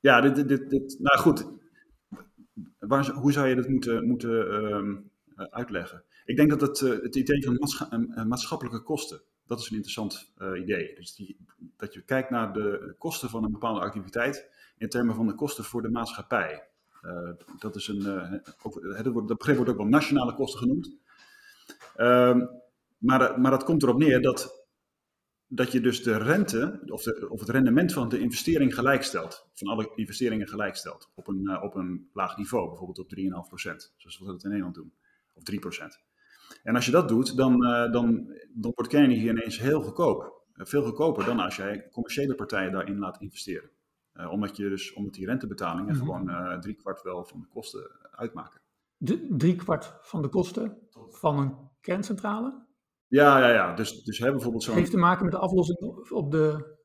[0.00, 1.46] Ja, dit, dit, dit, nou goed.
[2.78, 6.04] Waar, hoe zou je dat moeten, moeten um, uitleggen?
[6.24, 10.32] Ik denk dat het, uh, het idee van maatscha maatschappelijke kosten, dat is een interessant
[10.56, 10.94] idee.
[10.94, 11.36] Dus die,
[11.76, 15.64] dat je kijkt naar de kosten van een bepaalde activiteit in termen van de kosten
[15.64, 16.68] voor de maatschappij.
[17.58, 18.06] Dat, is een,
[18.62, 18.80] ook,
[19.12, 20.98] wordt, dat begrip wordt ook wel nationale kosten genoemd.
[21.96, 22.46] Ehm,
[22.98, 24.59] maar, maar dat komt erop neer dat,
[25.52, 29.48] dat je dus de rente of, de, of het rendement van de investering gelijkstelt.
[29.54, 31.10] Van alle investeringen gelijkstelt.
[31.14, 33.22] Op een, op een laag niveau, bijvoorbeeld op 3,5%.
[33.96, 34.92] Zoals we dat in Nederland doen.
[35.34, 35.56] Of 3%.
[36.62, 40.44] En als je dat doet, dan, uh, dan, dan wordt kernenergie ineens heel goedkoop.
[40.54, 43.70] Uh, veel goedkoper dan als jij commerciële partijen daarin laat investeren.
[44.30, 46.26] Omdat, je dus, omdat die rentebetalingen mm -hmm.
[46.26, 48.60] gewoon drie kwart wel van de kosten uitmaken.
[48.96, 52.66] De, drie kwart van de kosten van een kerncentrale?
[53.10, 53.74] Ja, ja, ja.
[53.74, 54.74] Dus, dus hè, bijvoorbeeld zo'n...
[54.74, 55.78] Heeft te maken met de aflossing
[56.10, 56.76] op de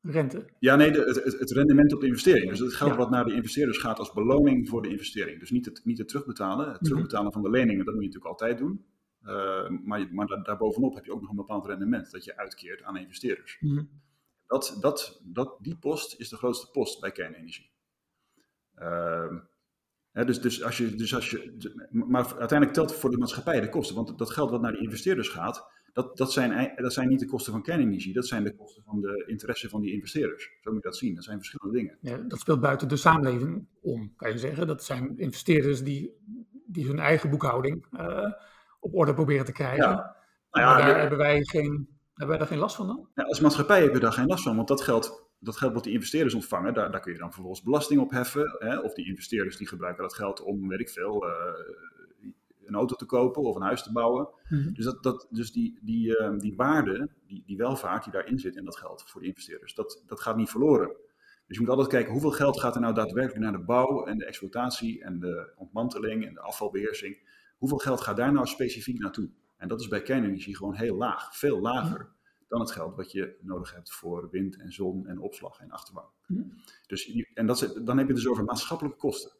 [0.00, 0.50] rente?
[0.58, 2.50] Ja, nee, de, het, het, rendement op de investering.
[2.50, 2.96] Dus het geld ja.
[2.96, 5.40] wat naar de investeerders gaat als beloning voor de investering.
[5.40, 6.72] Dus niet het, niet het terugbetalen.
[6.72, 7.42] Het terugbetalen mm -hmm.
[7.42, 8.86] van de leningen, dat moet je natuurlijk altijd doen.
[9.22, 12.82] Uh, maar maar daar, daarbovenop heb je ook nog een bepaald rendement dat je uitkeert
[12.82, 13.56] aan investeerders.
[13.60, 13.90] Mm -hmm.
[14.46, 17.70] dat, dat, dat, die post is de grootste post bij kernenergie.
[18.76, 19.38] Uh,
[20.24, 23.96] dus, dus als je, dus als je, maar uiteindelijk telt voor de maatschappij de kosten.
[23.96, 27.26] Want dat geld wat naar de investeerders gaat, dat, dat, zijn, dat zijn niet de
[27.26, 30.50] kosten van kernenergie, dat zijn de kosten van de interesse van die investeerders.
[30.60, 31.98] Zo moet je dat zien, dat zijn verschillende dingen.
[32.00, 34.66] Ja, dat speelt buiten de samenleving om, kan je zeggen.
[34.66, 36.16] Dat zijn investeerders die,
[36.66, 38.32] die hun eigen boekhouding uh,
[38.80, 39.88] op orde proberen te krijgen.
[39.88, 40.16] Ja.
[40.50, 43.08] Nou ja, maar daar de, hebben, wij geen, hebben wij daar geen last van dan?
[43.14, 45.84] Ja, als maatschappij hebben we daar geen last van, want dat geld, dat geld wat
[45.84, 48.56] die investeerders ontvangen, daar, daar kun je dan vervolgens belasting op heffen.
[48.58, 48.78] Hè?
[48.78, 51.26] Of die investeerders die gebruiken dat geld om, weet ik veel...
[51.26, 51.32] Uh,
[52.68, 54.28] een auto te kopen of een huis te bouwen.
[54.48, 54.74] Mm -hmm.
[54.74, 58.56] Dus, dat, dat, dus die, die, uh, die waarde, die, die welvaart die daarin zit
[58.56, 60.88] in dat geld voor de investeerders, dat, dat gaat niet verloren.
[61.46, 64.18] Dus je moet altijd kijken hoeveel geld gaat er nou daadwerkelijk naar de bouw en
[64.18, 67.18] de exploitatie en de ontmanteling en de afvalbeheersing.
[67.58, 69.30] Hoeveel geld gaat daar nou specifiek naartoe?
[69.56, 71.98] En dat is bij kernenergie gewoon heel laag, veel lager.
[71.98, 72.16] Mm -hmm.
[72.48, 76.12] Dan het geld wat je nodig hebt voor wind en zon en opslag en achterbouw.
[76.26, 76.52] Mm -hmm.
[76.86, 79.32] dus, en dat is, dan heb je het dus over maatschappelijke kosten.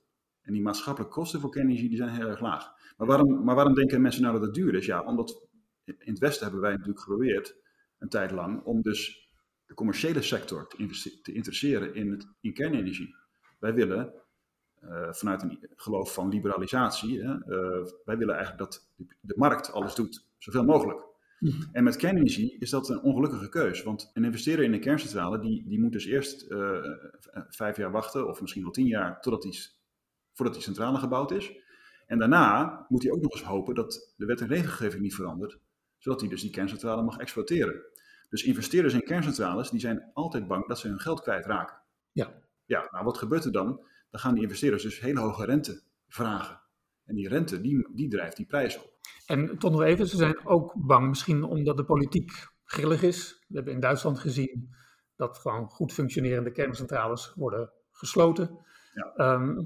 [0.42, 2.72] En die maatschappelijke kosten voor kernenergie die zijn heel erg laag.
[2.96, 4.86] Maar waarom, maar waarom denken mensen nou dat het duur is?
[4.86, 5.46] Ja, omdat
[5.84, 7.56] in het Westen hebben wij natuurlijk geprobeerd
[7.98, 9.30] een tijd lang om dus
[9.66, 13.14] de commerciële sector te, te interesseren in, het, in kernenergie.
[13.58, 14.14] Wij willen
[15.10, 17.22] vanuit een geloof van liberalisatie.
[17.22, 17.38] Hè,
[18.04, 18.88] wij willen eigenlijk dat
[19.20, 21.07] de markt alles doet, zoveel mogelijk.
[21.38, 21.62] Mhm.
[21.72, 23.82] En met kernenergie is dat een ongelukkige keus.
[23.82, 26.46] Want een investeerder in een kerncentrale, die, die moet dus eerst
[27.48, 29.58] vijf jaar wachten, of misschien wel tien jaar, totdat die,
[30.32, 31.52] voordat die centrale gebouwd is.
[32.06, 35.58] En daarna moet hij ook nog eens hopen dat de wet en regelgeving niet verandert,
[35.98, 37.82] zodat hij dus die kerncentrale mag exploiteren.
[38.28, 41.76] Dus investeerders in kerncentrales, die zijn altijd bang dat ze hun geld kwijtraken.
[42.12, 42.42] Ja.
[42.64, 43.66] Ja, nou wat gebeurt er dan?
[44.10, 46.60] Dan gaan die investeerders dus hele hoge rente vragen.
[47.04, 48.97] En die rente, die, die drijft die prijs op.
[49.26, 52.32] En tot nog even, ze zijn ook bang misschien omdat de politiek
[52.64, 53.44] grillig is.
[53.48, 54.74] We hebben in Duitsland gezien
[55.16, 58.64] dat gewoon goed functionerende kerncentrales worden gesloten.
[58.92, 59.12] Ja.
[59.14, 59.64] Ehm,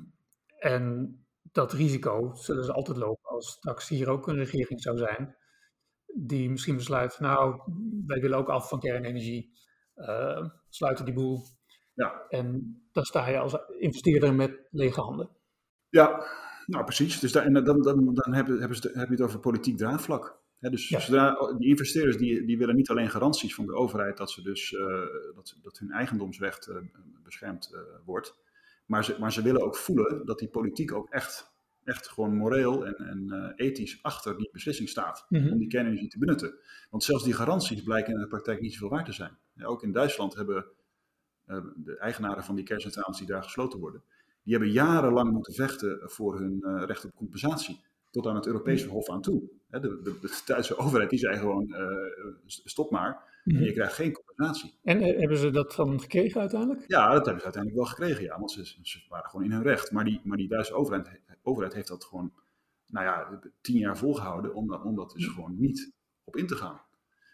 [0.59, 5.37] en dat risico zullen ze altijd lopen als straks hier ook een regering zou zijn.
[6.15, 7.61] Die misschien besluit, nou,
[8.07, 9.53] wij willen ook af van kernenergie.
[9.97, 11.45] Uh, sluiten die boel.
[11.95, 12.27] Ja.
[12.29, 15.31] En dan sta je als investeerder met lege handen.
[15.89, 16.27] Ja,
[16.67, 17.21] nou precies.
[17.21, 20.39] Dus daar, en dan, dan, dan hebben, hebben ze, heb je het over politiek draagvlak.
[20.59, 21.01] dus ja.
[21.01, 24.73] zodra, die investeerders die, die willen niet alleen garanties van de overheid dat, ze dus,
[24.73, 24.81] uh,
[25.35, 26.77] dat, dat hun eigendomsrecht uh,
[27.25, 28.41] beschermd uh, wordt.
[28.87, 31.53] Maar ze, maar ze willen ook voelen dat die politiek ook echt,
[31.85, 35.27] echt gewoon moreel en, en ethisch achter die beslissing staat.
[35.29, 35.53] Mhm.
[35.53, 36.55] Om die kernenergie te benutten.
[36.91, 39.39] Want zelfs die garanties blijken in de praktijk niet zoveel waard te zijn.
[39.63, 40.67] ook in Duitsland hebben
[41.77, 44.03] de eigenaren van die kerncentrales die daar gesloten worden
[44.43, 47.81] die hebben jarenlang moeten vechten voor hun uh, recht op compensatie.
[48.11, 49.43] Tot aan het Europese Hof aan toe.
[49.69, 53.31] de, de, de, Duitse overheid die zei gewoon: uh, stop maar.
[53.45, 53.65] En mhm.
[53.65, 54.75] je krijgt geen compensatie.
[54.83, 56.85] En eh, hebben ze dat dan gekregen uiteindelijk?
[56.87, 58.39] Ja, dat hebben ze uiteindelijk wel gekregen, ja.
[58.39, 59.91] Want ze, ze waren gewoon in hun recht.
[59.91, 62.33] Maar die, maar die Duitse overheid, overheid heeft dat gewoon,
[62.87, 65.35] nou ja, tien jaar volgehouden om, om dat dus mhm.
[65.35, 65.93] gewoon niet
[66.25, 66.81] op in te gaan.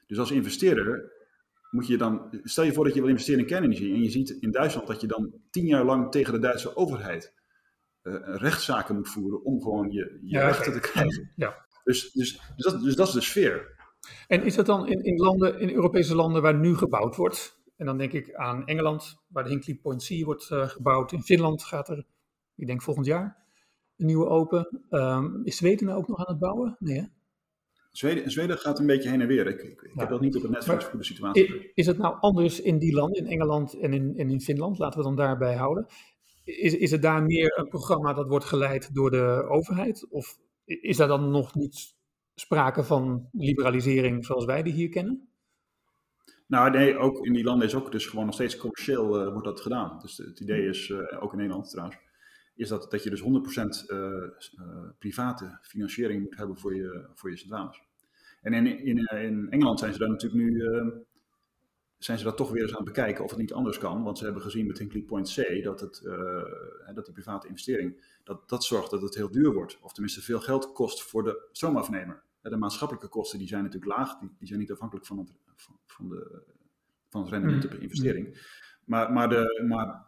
[0.06, 1.12] Dus als investeerder
[1.70, 4.30] moet je dan, stel je voor dat je wil investeren in kernenergie en je ziet
[4.30, 7.34] in Duitsland dat je dan tien jaar lang tegen de Duitse overheid
[8.02, 11.32] uh, rechtszaken moet voeren om gewoon je, je rechten te krijgen.
[11.36, 11.66] Ja.
[11.84, 13.76] Dus, dus, dus, dat, dus dat is de sfeer.
[14.26, 17.60] En is dat dan in, in, landen, in Europese landen waar nu gebouwd wordt?
[17.76, 21.12] En dan denk ik aan Engeland, waar de Hinkley Point C wordt uh, gebouwd.
[21.12, 22.06] In Finland gaat er,
[22.54, 23.36] ik denk volgend jaar,
[23.96, 24.84] een nieuwe open.
[24.90, 26.76] Um, is Zweden nou ook nog aan het bouwen?
[26.78, 27.06] Nee, hè?
[27.98, 29.46] Zweden, Zweden gaat een beetje heen en weer.
[29.46, 31.70] Ik, ik, heb dat niet op het netvlies voor de situatie.
[31.74, 34.78] Is, het nou anders in die landen, in Engeland en in, en in Finland?
[34.78, 35.86] Laten we dan daarbij houden.
[36.44, 40.06] Is, is het daar meer een programma dat wordt geleid door de overheid?
[40.10, 41.94] Of is daar dan nog niet
[42.34, 45.28] sprake van liberalisering zoals wij die hier kennen?
[46.46, 49.46] Nou nee, ook in die landen is ook dus gewoon nog steeds commercieel uh, wordt
[49.46, 49.98] dat gedaan.
[50.00, 51.98] Dus het idee is, uh, ook in Nederland trouwens,
[52.54, 57.30] is dat, dat je dus 100% uh, uh, private financiering moet hebben voor je, voor
[57.30, 57.86] je centrales.
[58.42, 60.86] En in, in, in Engeland zijn ze daar natuurlijk nu uh,
[61.98, 64.02] zijn ze dat toch weer eens aan het bekijken of het niet anders kan.
[64.02, 68.18] Want ze hebben gezien met Hinkley Point C dat, het, uh, dat die private investering,
[68.24, 69.78] dat, dat zorgt dat het heel duur wordt.
[69.80, 72.22] Of tenminste veel geld kost voor de stroomafnemer.
[72.40, 75.78] De maatschappelijke kosten die zijn natuurlijk laag, die, die zijn niet afhankelijk van het, van,
[75.86, 76.42] van de,
[77.08, 78.56] van het rendement op de investering.
[78.84, 80.06] Maar, maar, de, maar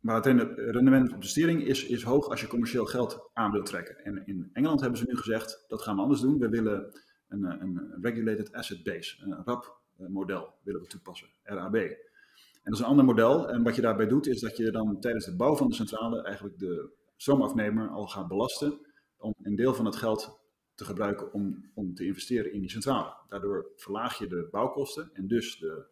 [0.00, 3.66] maar het rendement op de stering is, is hoog als je commercieel geld aan wilt
[3.66, 4.04] trekken.
[4.04, 6.38] En in Engeland hebben ze nu gezegd, dat gaan we anders doen.
[6.38, 11.74] We willen een, een Regulated Asset Base, een RAB-model willen we toepassen, RAB.
[11.74, 13.48] En dat is een ander model.
[13.48, 16.22] En wat je daarbij doet, is dat je dan tijdens de bouw van de centrale
[16.22, 18.78] eigenlijk de stroomafnemer al gaat belasten
[19.16, 20.40] om een deel van het geld
[20.74, 23.16] te gebruiken om, om te investeren in die centrale.
[23.28, 25.86] Daardoor verlaag je de bouwkosten en dus de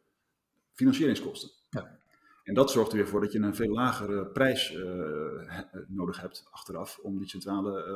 [0.73, 1.51] financieringskosten.
[1.71, 2.02] Ja.
[2.43, 6.49] En dat zorgt er weer voor dat je een veel lagere prijs uh, nodig hebt
[6.51, 7.87] achteraf om die centrale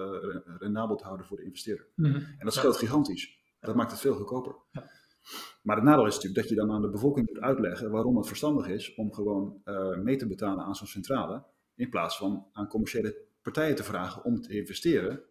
[0.46, 1.86] uh, rendabel te houden voor de investeerder.
[1.94, 2.14] Mhm.
[2.14, 3.38] En dat scheelt gigantisch.
[3.60, 4.54] Dat maakt het veel goedkoper.
[4.70, 4.90] Ja.
[5.62, 8.26] Maar het nadeel is natuurlijk dat je dan aan de bevolking moet uitleggen waarom het
[8.26, 9.60] verstandig is om gewoon
[10.02, 14.40] mee te betalen aan zo'n centrale, in plaats van aan commerciële partijen te vragen om
[14.40, 15.22] te investeren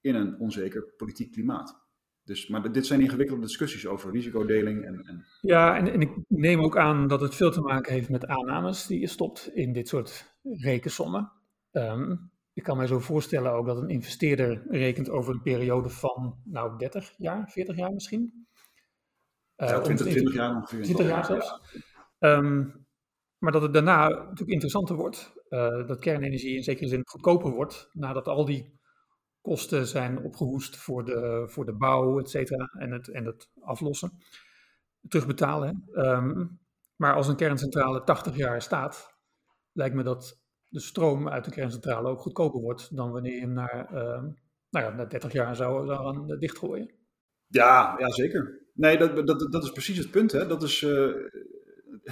[0.00, 1.87] in een onzeker politiek klimaat.
[2.28, 4.84] Dus, maar dit zijn ingewikkelde discussies over risicodeling.
[4.84, 5.24] En, en...
[5.40, 8.86] Ja, en, en, ik neem ook aan dat het veel te maken heeft met aannames
[8.86, 11.32] die je stopt in dit soort rekensommen.
[11.70, 12.16] Ehm,
[12.52, 16.78] ik kan mij zo voorstellen ook dat een investeerder rekent over een periode van, nou,
[16.78, 18.46] 30 jaar, 40 jaar misschien.
[19.56, 20.82] Uh, ja, 20, 20 jaar ongeveer.
[20.82, 21.60] 20 jaar zelfs.
[22.18, 22.66] Ehm,
[23.38, 25.32] maar dat het daarna natuurlijk interessanter wordt.
[25.48, 28.77] Uh, dat kernenergie in zekere zin goedkoper wordt, nadat al die
[29.40, 34.18] kosten zijn opgehoest voor de, voor de bouw, et cetera, en het, en het aflossen,
[35.08, 35.88] terugbetalen.
[35.92, 36.60] Um,
[36.96, 39.14] maar als een kerncentrale 80 jaar staat,
[39.72, 43.52] lijkt me dat de stroom uit de kerncentrale ook goedkoper wordt dan wanneer je hem
[43.52, 44.22] na, uh,
[44.70, 46.94] nou ja, na 30 jaar zou, zou gaan eh, dichtgooien.
[47.46, 48.66] Ja, ja, zeker.
[48.74, 50.32] Nee, dat, dat, dat is precies het punt.
[50.32, 50.46] Hè.
[50.46, 51.14] Dat, is, uh,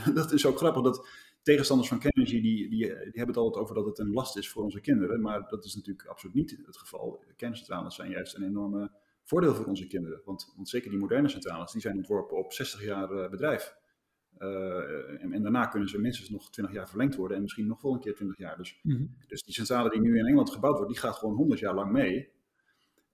[0.14, 0.83] dat is ook grappig.
[0.83, 1.09] Dat
[1.47, 4.49] tegenstanders van kernenergie die, die, die hebben het altijd over dat het een last is
[4.49, 5.20] voor onze kinderen.
[5.20, 7.24] Maar dat is natuurlijk absoluut niet het geval.
[7.36, 8.90] Kerncentrales zijn juist een enorme
[9.22, 10.20] voordeel voor onze kinderen.
[10.24, 13.76] Want, want zeker die moderne centrales, die zijn ontworpen op 60 jaar uh, bedrijf.
[14.38, 17.82] Uh, en, en, daarna kunnen ze minstens nog 20 jaar verlengd worden en misschien nog
[17.82, 18.57] wel een keer 20 jaar.
[18.57, 19.16] Dus, mm -hmm.
[19.26, 21.92] dus die centrale die nu in Engeland gebouwd wordt, die gaat gewoon 100 jaar lang
[21.92, 22.28] mee.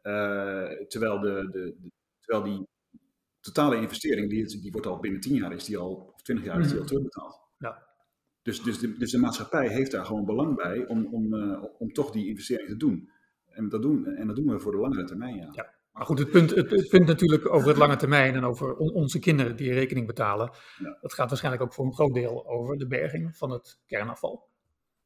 [0.03, 2.67] Uh, terwijl, de, de, de, terwijl die
[3.41, 6.61] totale investering, die, die wordt al binnen 10 jaar, is die al, of 20 jaar,
[6.61, 7.42] is die al terugbetaald.
[8.43, 11.93] Dus, dus, de, dus de maatschappij heeft daar gewoon belang bij om, om, uh, om
[11.93, 13.11] toch die investering te doen.
[13.47, 15.49] En dat doen, en dat doen we voor de langere termijn, ja.
[15.53, 15.75] ja.
[15.93, 18.93] Maar goed, het punt, het, het, punt natuurlijk over het lange termijn en over on,
[18.93, 20.99] onze kinderen die rekening betalen, ja.
[21.01, 24.49] dat gaat waarschijnlijk ook voor een groot deel over de berging van het kernafval.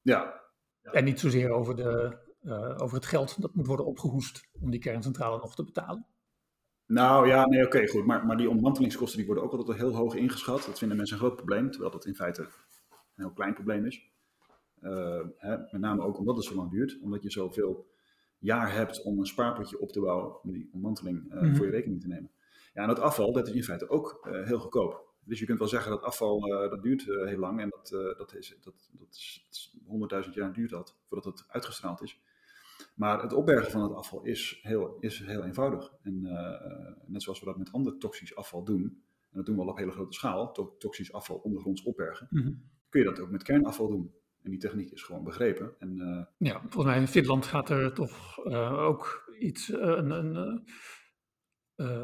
[0.02, 0.40] Ja.
[0.82, 0.90] ja.
[0.90, 4.80] En niet zozeer over, de, uh, over het geld dat moet worden opgehoest om die
[4.80, 6.06] kerncentrale nog te betalen.
[6.86, 8.06] Nou ja, nee, oké, okay, goed.
[8.06, 10.64] Maar, maar die ontmantelingskosten die worden ook altijd heel hoog ingeschat.
[10.66, 12.48] Dat vinden mensen een groot probleem, terwijl dat in feite
[13.16, 14.14] een heel klein probleem is.
[14.82, 17.86] Uh, hè, met name ook omdat het zo lang duurt, omdat je zoveel
[18.38, 21.56] jaar hebt om een spaarpotje op te bouwen om die ontmanteling uh, mm-hmm.
[21.56, 22.30] voor je rekening te nemen.
[22.74, 25.14] Ja, en dat afval, dat is in feite ook uh, heel goedkoop.
[25.24, 28.58] Dus je kunt wel zeggen dat afval, dat duurt heel lang en dat, dat is,
[28.60, 29.76] dat, dat is
[30.26, 32.20] 100.000 jaar duurt dat voordat het uitgestraald is.
[32.94, 35.92] Maar het opbergen van het afval is heel, is heel eenvoudig.
[36.02, 36.20] En
[37.06, 38.82] net zoals we dat met ander toxisch afval doen,
[39.30, 42.62] en dat doen we al op hele grote schaal, to toxisch afval ondergronds opbergen, mm-hmm.
[42.88, 44.14] Kun je dat ook met kernafval doen.
[44.42, 45.74] En die techniek is gewoon begrepen.
[45.78, 50.10] En, uh, ja, volgens mij in Finland gaat er toch uh, ook iets, uh, een,
[50.10, 50.64] een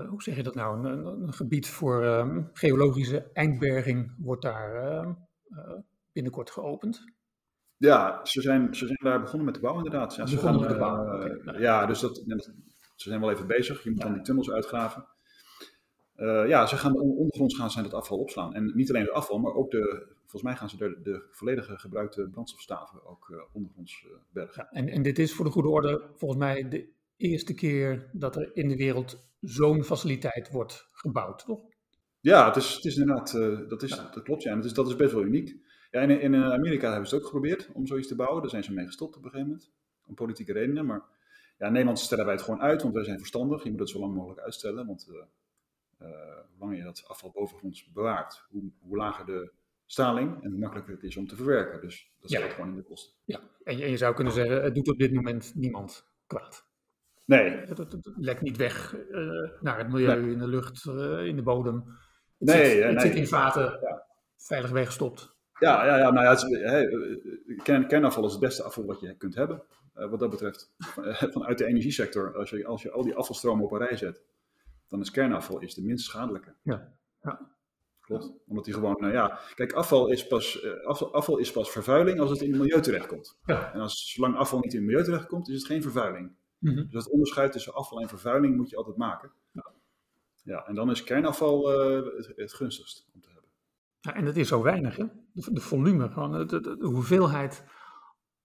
[0.08, 5.12] hoe zeg je dat nou, een, een gebied voor ehm, geologische eindberging wordt daar ehm,
[6.12, 7.04] binnenkort geopend.
[7.76, 10.14] Ja, ze zijn, ze zijn daar begonnen met de bouw inderdaad.
[10.14, 11.16] Ja, ze begonnen gaan, met de bouw.
[11.16, 11.60] Okay, nou.
[11.60, 12.16] Ja, dus dat,
[12.96, 13.82] ze zijn wel even bezig.
[13.82, 14.04] Je moet ja.
[14.04, 15.06] dan die tunnels uitgraven.
[16.22, 18.54] Uh, ja, ze gaan ondergronds gaan zijn dat afval opslaan.
[18.54, 21.78] En niet alleen het afval, maar ook de, volgens mij gaan ze de, de volledige
[21.78, 24.66] gebruikte brandstofstaven ook uh, ondergronds uh, bergen.
[24.70, 28.36] Ja, en, en dit is voor de goede orde volgens mij de eerste keer dat
[28.36, 31.60] er in de wereld zo'n faciliteit wordt gebouwd, toch?
[32.20, 33.32] Ja, het is, het is inderdaad,
[33.68, 34.10] dat, is, ja.
[34.14, 34.50] dat klopt ja.
[34.50, 35.56] En het is, dat is best wel uniek.
[35.90, 38.40] Ja, in, in Amerika hebben ze het ook geprobeerd om zoiets te bouwen.
[38.40, 39.72] Daar zijn ze mee gestopt op een gegeven moment.
[40.06, 40.86] Om politieke redenen.
[40.86, 41.02] Maar
[41.58, 43.62] ja, in Nederland stellen wij het gewoon uit, want wij zijn verstandig.
[43.64, 45.08] Je moet het zo lang mogelijk uitstellen, want
[46.02, 49.52] hoe langer je dat afval bovengronds bewaart, hoe, hoe, lager de
[49.86, 51.80] staling en hoe makkelijker het is om te verwerken.
[51.80, 52.48] Dus dat staat ja.
[52.48, 53.12] gewoon in de kosten.
[53.24, 56.66] Ja, en je, en je, zou kunnen zeggen, het doet op dit moment niemand kwaad.
[57.24, 57.50] Nee.
[57.50, 60.32] Het, het, het lekt niet weg uh, naar het milieu, nee.
[60.32, 61.84] in de lucht, uh, in de bodem.
[62.38, 63.06] Het, nee, zit, het nee.
[63.06, 64.06] zit in vaten, ja.
[64.36, 65.36] veilig weggestopt.
[65.58, 66.88] Ja, ja, ja nou ja, het, hey,
[67.62, 69.62] kern, kernafval is het beste afval wat je kunt hebben.
[69.92, 70.74] wat dat betreft,
[71.34, 74.22] vanuit de energiesector, als je, als je al die afvalstromen op een rij zet,
[74.92, 76.54] dan is kernafval is de minst schadelijke.
[76.62, 77.50] Ja, ja.
[78.00, 78.32] Klopt.
[78.46, 82.20] Omdat die gewoon, nou ja, kijk, afval is, pas, uh, afval, afval, is pas vervuiling
[82.20, 83.38] als het in het milieu terechtkomt.
[83.44, 83.72] Ja.
[83.72, 86.32] En als, zolang afval niet in het milieu terechtkomt, is het geen vervuiling.
[86.58, 86.82] Mm -hmm.
[86.82, 89.32] Dus dat onderscheid tussen afval en vervuiling moet je altijd maken.
[89.52, 89.72] Ja,
[90.42, 93.50] ja en dan is kernafval uh, het, het, gunstigst om te hebben.
[94.00, 95.04] Ja, en dat is zo weinig, hè?
[95.32, 97.64] De, de volume, gewoon de, de, de, hoeveelheid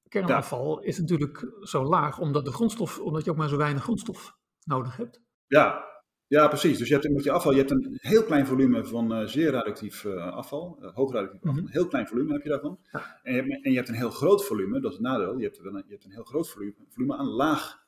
[0.07, 4.37] kernafval is natuurlijk zo laag, omdat, de grondstof, omdat je ook maar zo weinig grondstof
[4.63, 5.21] nodig hebt.
[5.47, 5.96] Ja,
[6.27, 6.77] ja, precies.
[6.77, 9.51] Dus je hebt met je afval, je hebt een heel klein volume van uh, zeer
[9.51, 11.51] radioactief uh, afval, uh, hoog radioactief afval.
[11.51, 11.67] Mm -hmm.
[11.67, 12.79] Een heel klein volume heb je daarvan.
[13.23, 15.43] En, je hebt, en, je hebt, een heel groot volume, dat is het nadeel, je
[15.43, 17.85] hebt, een, je hebt een heel groot volume, volume aan laag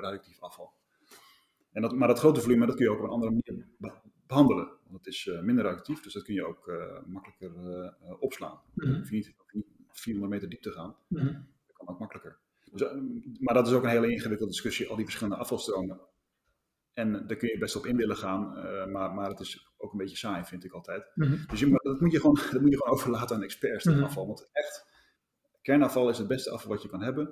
[0.00, 0.72] radioactief afval.
[1.72, 3.92] En dat, maar dat grote volume, dat kun je ook op een andere manier be
[4.26, 4.68] behandelen.
[4.84, 6.72] Want het is minder radioactief, dus dat kun je ook
[7.06, 7.52] makkelijker
[8.18, 8.60] opslaan.
[8.74, 8.88] Mhm.
[8.88, 9.04] Mm -hmm.
[9.04, 11.46] Je niet, niet 400 meter diep te gaan, mm -hmm.
[11.66, 12.38] dat kan ook makkelijker.
[12.72, 12.88] Dus,
[13.38, 16.00] maar dat is ook een hele ingewikkelde discussie, al die verschillende afvalstromen.
[17.00, 19.92] En daar kun je best op in willen gaan, uh, maar, maar het is ook
[19.92, 21.10] een beetje saai, vind ik altijd.
[21.14, 21.44] Mm -hmm.
[21.50, 24.04] Dus je, dat, moet je gewoon, dat moet je gewoon overlaten aan experts, dat Mhm.
[24.04, 24.26] afval.
[24.26, 24.86] Want echt,
[25.62, 27.26] kernafval is het beste afval wat je kan hebben.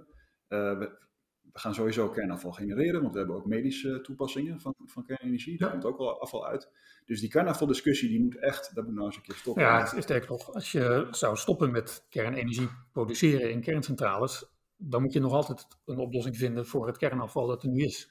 [0.49, 1.07] Uh, we,
[1.53, 5.59] we, gaan sowieso kernafval genereren, want we hebben ook medische toepassingen van, van kernenergie.
[5.59, 5.73] Daar Ja.
[5.73, 6.71] komt ook wel afval uit.
[7.05, 9.63] Dus die kernafvaldiscussie, die moet echt, dat moet nou eens een keer stoppen.
[9.63, 14.45] Ja, het is sterker nog, als je zou stoppen met kernenergie produceren in kerncentrales,
[14.77, 18.11] dan moet je nog altijd een oplossing vinden voor het kernafval dat er nu is.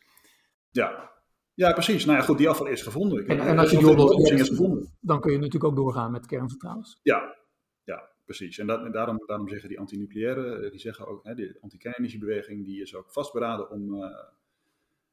[0.72, 1.12] Ja,
[1.58, 2.06] ja, precies.
[2.06, 3.20] Nou ja, goed, die afval is gevonden.
[3.20, 4.98] Ik En, en als je die oplossing is gevonden.
[5.00, 7.00] dan kun je natuurlijk ook doorgaan met kerncentrales.
[7.02, 7.36] Ja,
[7.84, 8.58] ja, precies.
[8.58, 12.66] En, dat, en daarom, daarom zeggen die anti-nucleaire, eh, die zeggen ook, hè, de anti-kernenergiebeweging,
[12.66, 14.10] die is ook vastberaden om, uh,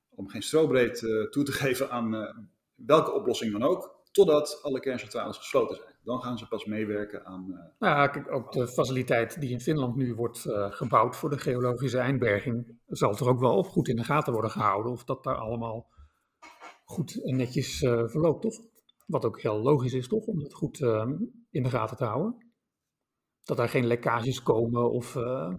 [0.09, 2.37] om geen strobreed uh, toe te geven aan uh,
[2.75, 5.95] welke oplossing dan ook, totdat alle kerncentrales gesloten zijn.
[6.03, 7.47] Dan gaan ze pas meewerken aan.
[7.79, 11.99] Nou ja, kijk, ook de faciliteit die in Finland nu wordt gebouwd voor de geologische
[11.99, 15.37] eindberging, zal er ook wel op goed in de gaten worden gehouden of dat daar
[15.37, 15.93] allemaal
[16.85, 18.61] goed en netjes uh, verloopt, toch?
[19.07, 20.25] Wat ook heel logisch is, toch?
[20.25, 21.11] Om dat goed uh,
[21.51, 22.53] in de gaten te houden.
[23.45, 25.13] dat er geen lekkages komen of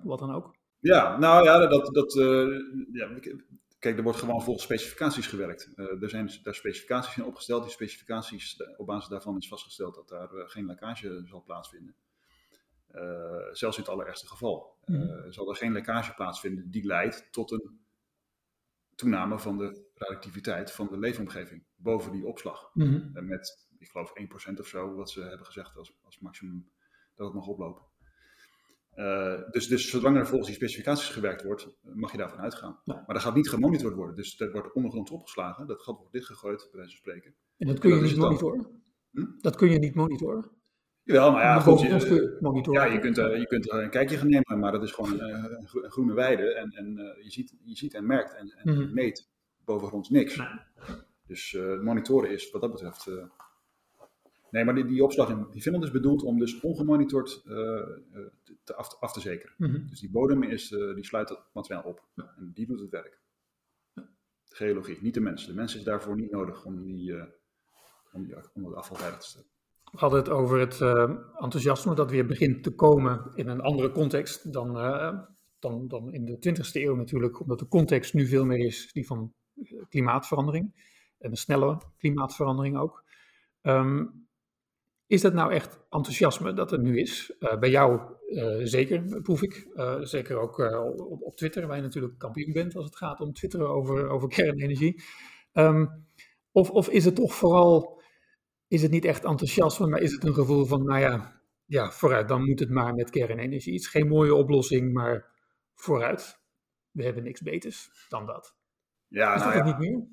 [0.03, 0.55] wat dan ook?
[0.79, 2.13] Ja, nou ja, dat, dat,
[2.91, 3.19] ja,
[3.79, 5.73] kijk, er wordt gewoon volgens specificaties gewerkt.
[5.75, 7.63] er zijn daar specificaties in opgesteld.
[7.63, 11.95] Die specificaties, op basis daarvan is vastgesteld dat daar geen lekkage zal plaatsvinden.
[13.51, 14.77] zelfs in het allerergste geval.
[14.85, 15.31] Mm.
[15.31, 17.79] zal er geen lekkage plaatsvinden die leidt tot een
[18.95, 22.69] toename van de radioactiviteit van de leefomgeving boven die opslag.
[22.73, 24.13] Mm Met, ik geloof,
[24.53, 26.69] 1% of zo, wat ze hebben gezegd als, als maximum
[27.15, 27.83] dat het mag oplopen.
[28.95, 32.79] Uh, dus, dus zolang er volgens die specificaties gewerkt wordt, mag je daarvan uitgaan.
[32.85, 34.15] Maar dat gaat niet gemonitord worden.
[34.15, 37.35] Dus er wordt ondergrond opgeslagen, dat gat wordt dichtgegooid, bij wijze van spreken.
[37.57, 38.83] En dat kun je niet monitoren?
[39.11, 39.25] Hm?
[39.37, 40.51] Dat kun je niet monitoren?
[41.03, 44.29] Jawel, maar ja, goed, je, ja, je kunt, uh, je kunt er een kijkje gaan
[44.29, 45.45] nemen, maar dat is gewoon uh,
[45.83, 46.53] een groene weide.
[46.53, 49.29] En, en je, ziet, je ziet en merkt en, en mm meet
[49.65, 50.35] bovengronds niks.
[50.35, 50.47] Nee.
[51.27, 53.09] Dus monitoren is wat dat betreft.
[54.51, 57.41] nee, maar die, die opslag in die Finland is bedoeld om dus ongemonitord
[58.63, 59.53] te af, af, te zekeren.
[59.57, 62.03] Mm Dus die bodem is, die sluit het materiaal op.
[62.15, 62.33] Ja.
[62.37, 63.19] En die doet het werk.
[63.93, 64.09] Ja.
[64.49, 65.45] De geologie, niet de mens.
[65.45, 67.13] De mens is daarvoor niet nodig om, die,
[68.13, 69.53] om, die, om het afval veilig te stellen.
[69.95, 71.09] We hadden het over het uh,
[71.39, 75.19] enthousiasme dat weer begint te komen in een andere context dan, uh,
[75.59, 79.05] dan, dan in de 20e eeuw natuurlijk, omdat de context nu veel meer is die
[79.05, 79.29] van eh,
[79.89, 80.73] klimaatverandering
[81.17, 83.03] en een snelle klimaatverandering ook.
[83.61, 84.27] Um,
[85.07, 87.35] is dat nou echt enthousiasme dat er nu is?
[87.39, 89.67] Uh, bij jou uh, zeker, proef ik.
[89.73, 90.57] Uh, zeker ook
[90.97, 94.29] op, op, Twitter, waar je natuurlijk kampioen bent als het gaat om twitteren over, over
[94.29, 95.03] kernenergie.
[95.53, 96.05] Um,
[96.51, 98.01] of, of is het toch vooral
[98.67, 102.27] is het niet echt enthousiasme, maar is het een gevoel van, nou ja, ja, vooruit,
[102.27, 103.73] dan moet het maar met kernenergie.
[103.73, 105.31] Het is geen mooie oplossing, maar
[105.73, 106.39] vooruit.
[106.91, 108.55] We hebben niks beters dan dat.
[109.15, 109.63] Ja, is nou ja.
[109.63, 110.03] niet meer?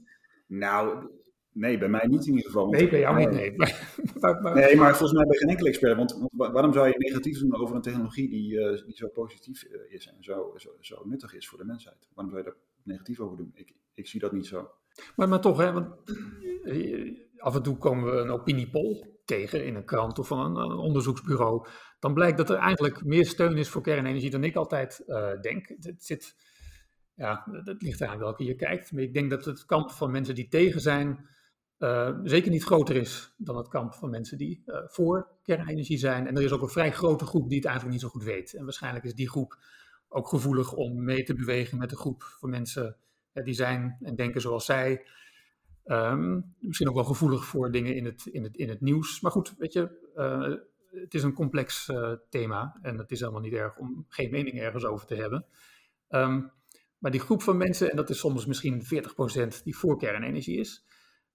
[0.46, 1.10] Nou,
[1.52, 2.68] nee, bij mij niet in ieder geval.
[2.68, 3.56] Nee, bij jou niet, nee.
[4.20, 5.96] Maar, nee, maar volgens mij bij geen enkele expert.
[5.96, 9.92] Want, waarom zou je negatief doen over een technologie die, uh, die zo positief uh,
[9.92, 12.08] is en zo, zo, zo, nuttig is voor de mensheid?
[12.14, 13.50] Waarom zou je daar negatief over doen?
[13.54, 14.70] Ik, ik zie dat niet zo.
[15.16, 15.88] Maar, maar toch, hè, want
[16.64, 20.78] eh, af en toe komen we een opiniepol tegen in een krant of van een,
[20.78, 21.66] onderzoeksbureau.
[21.98, 25.68] Dan blijkt dat er eigenlijk meer steun is voor kernenergie dan ik altijd uh, denk.
[25.80, 26.36] Het zit,
[27.14, 28.92] ja, het ligt eraan welke je kijkt.
[28.92, 31.26] Maar ik denk dat het kamp van mensen die tegen zijn,
[31.78, 36.26] uh, zeker niet groter is dan het kamp van mensen die uh, voor kernenergie zijn.
[36.26, 38.54] En er is ook een vrij grote groep die het eigenlijk niet zo goed weet.
[38.54, 39.58] En waarschijnlijk is die groep
[40.08, 42.96] ook gevoelig om mee te bewegen met de groep van mensen
[43.32, 45.06] die zijn en denken zoals zij.
[45.84, 49.20] Um, misschien ook wel gevoelig voor dingen in het, in het, in het nieuws.
[49.20, 51.90] Maar goed, weet je, uh, het is een complex
[52.28, 55.46] thema en het is helemaal niet erg om geen mening ergens over te hebben.
[56.08, 56.50] Um,
[57.02, 60.84] maar die groep van mensen, en dat is soms misschien 40% die voor kernenergie is,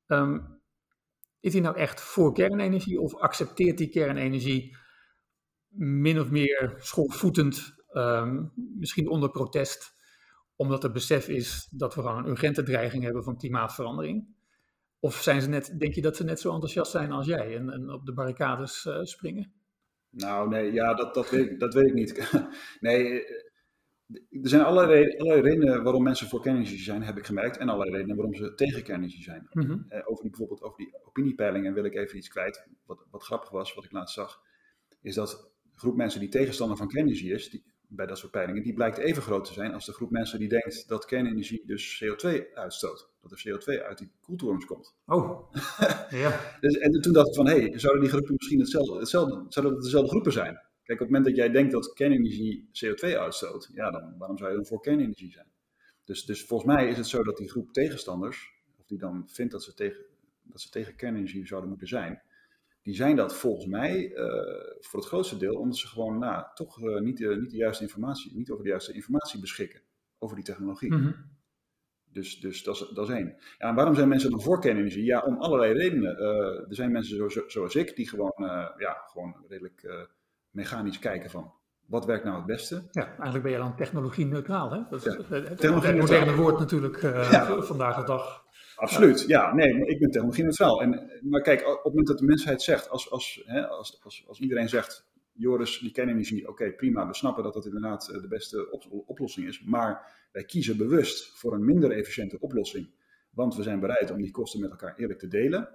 [0.07, 0.61] um,
[1.39, 4.77] is die nou echt voor kernenergie of accepteert die kernenergie
[5.67, 7.75] min of meer schoolvoetend,
[8.55, 9.93] misschien onder protest,
[10.55, 14.27] omdat er besef is dat we gewoon een urgente dreiging hebben van klimaatverandering?
[14.99, 17.69] Of zijn ze net, denk je dat ze net zo enthousiast zijn als jij en,
[17.69, 19.53] en op de barricades uh, springen?
[20.09, 22.31] Nou, nee, ja, dat, dat, dat weet ik niet.
[22.79, 23.46] nee, eh,
[24.29, 27.57] er zijn allerlei, allerlei redenen waarom mensen voor kernenergie zijn, heb ik gemerkt.
[27.57, 29.47] En allerlei redenen waarom ze tegen kernenergie zijn.
[29.51, 29.85] Mm -hmm.
[30.05, 32.67] over die, bijvoorbeeld over die opiniepeilingen wil ik even iets kwijt.
[32.85, 34.41] Wat, wat grappig was, wat ik laatst zag,
[35.01, 38.63] is dat de groep mensen die tegenstander van kernenergie is, die, bij dat soort peilingen,
[38.63, 42.03] die blijkt even groot te zijn als de groep mensen die denkt dat kernenergie dus
[42.03, 43.09] CO2 uitstoot.
[43.21, 44.95] Dat er CO2 uit die koeltorens komt.
[45.05, 45.53] Oh,
[46.23, 46.57] ja.
[46.59, 49.73] dus, en toen dacht ik van, hé, hey, zouden die groepen misschien hetzelfde, hetzelfde, zouden
[49.73, 50.66] dat dezelfde groepen zijn?
[50.87, 54.49] Kijk, op het moment dat jij denkt dat kernenergie CO2 uitstoot, ja, dan waarom zou
[54.49, 55.51] je dan voor kernenergie zijn?
[56.03, 59.51] Dus, dus volgens mij is het zo dat die groep tegenstanders, of die dan vindt
[59.51, 60.05] dat ze tegen,
[60.43, 62.21] dat ze tegen kernenergie zouden moeten zijn,
[62.81, 64.15] die zijn dat volgens mij uh,
[64.79, 67.83] voor het grootste deel omdat ze gewoon nou, toch uh, niet, uh, niet de juiste
[67.83, 69.81] informatie, niet over de juiste informatie beschikken
[70.17, 70.93] over die technologie.
[70.93, 71.35] Mm -hmm.
[72.11, 73.35] Dus, dus dat, is, dat is één.
[73.57, 75.03] Ja, en waarom zijn mensen dan voor kernenergie?
[75.03, 76.17] Ja, om allerlei redenen.
[76.67, 78.33] er zijn mensen zo, zo, zoals ik die gewoon,
[78.77, 80.07] ja, gewoon redelijk
[80.57, 81.53] mechanisch kijken van
[81.85, 82.83] wat werkt nou het beste?
[82.91, 84.81] Ja, eigenlijk ben je dan technologie neutraal, hè?
[84.89, 87.61] Dat is ja, het, moderne woord natuurlijk ja.
[87.61, 88.45] vandaag de dag.
[88.75, 89.53] Absoluut, ja.
[89.53, 90.81] Nee, ik ben technologie neutraal.
[90.81, 94.23] En, maar kijk, op het moment dat de mensheid zegt, als, als, hè, als, als,
[94.27, 98.27] als iedereen zegt, Joris, die kernenergie, oké, prima, we snappen dat dat inderdaad eh, de
[98.27, 102.89] beste op, oplossing is, maar wij kiezen bewust voor een minder efficiënte oplossing,
[103.29, 105.69] want we zijn bereid om die kosten met elkaar eerlijk te delen,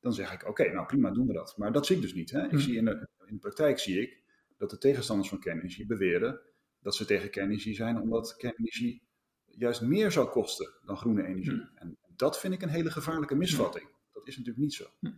[0.00, 1.54] dan zeg ik, oké, nou prima, doen we dat.
[1.56, 2.30] Maar dat zie ik dus niet.
[2.30, 2.44] Hè?
[2.44, 2.58] Ik hm.
[2.58, 4.22] zie in, de, in de praktijk zie ik
[4.56, 6.40] dat de tegenstanders van kernenergie beweren
[6.80, 9.02] dat ze tegen kernenergie zijn, omdat kernenergie
[9.46, 11.52] juist meer zou kosten dan groene energie.
[11.52, 11.76] Hm.
[11.76, 13.88] En dat vind ik een hele gevaarlijke misvatting.
[14.12, 14.84] Dat is natuurlijk niet zo.
[15.00, 15.12] Hm.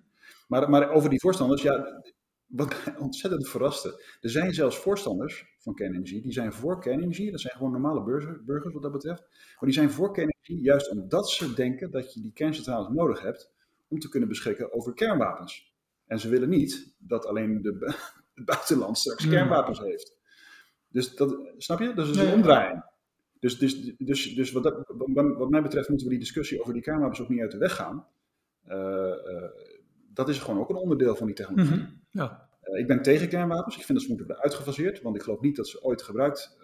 [0.48, 2.02] Maar, maar over die voorstanders, ja,
[2.46, 4.16] wat mij ontzettend verraste.
[4.20, 7.30] Er zijn zelfs voorstanders van kernenergie, die zijn voor kernenergie.
[7.30, 8.02] Dat zijn gewoon normale
[8.44, 9.20] burgers wat dat betreft.
[9.30, 13.50] Maar die zijn voor kernenergie juist omdat ze denken dat je die kerncentrales nodig hebt
[13.88, 15.67] om te kunnen beschikken over kernwapens.
[16.08, 17.94] En ze willen niet dat alleen de,
[18.34, 19.32] het buitenland straks hmm.
[19.32, 20.16] kernwapens heeft.
[20.88, 21.94] Dus dat, snap je?
[21.94, 22.84] Dat is een omdraaiing.
[23.40, 26.82] Dus, dus, dus, dus wat, dat, wat, mij betreft moeten we die discussie over die
[26.82, 28.06] kernwapens ook niet uit de weg gaan.
[28.68, 29.14] Uh,
[30.12, 31.76] dat is gewoon ook een onderdeel van die technologie.
[31.76, 31.90] Mhm.
[32.10, 32.48] ja.
[32.62, 33.76] Uh, ik ben tegen kernwapens.
[33.76, 35.02] Ik vind dat ze moeten worden uitgefaseerd.
[35.02, 36.56] Want ik geloof niet dat ze ooit gebruikt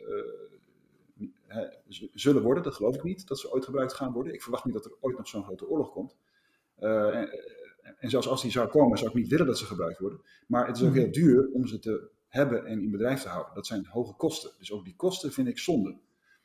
[2.13, 2.63] zullen worden.
[2.63, 4.35] Dat geloof ik niet, dat ze ooit gebruikt gaan worden.
[4.35, 6.17] Ik verwacht niet dat er ooit nog zo'n grote oorlog komt.
[8.05, 10.21] En, zelfs als die zou komen, zou ik niet willen dat ze gebruikt worden.
[10.47, 10.99] Maar het is ook mhm.
[10.99, 13.55] heel duur om ze te hebben en in bedrijf te houden.
[13.55, 14.51] Dat zijn hoge kosten.
[14.59, 15.97] Dus ook die kosten vind ik zonde.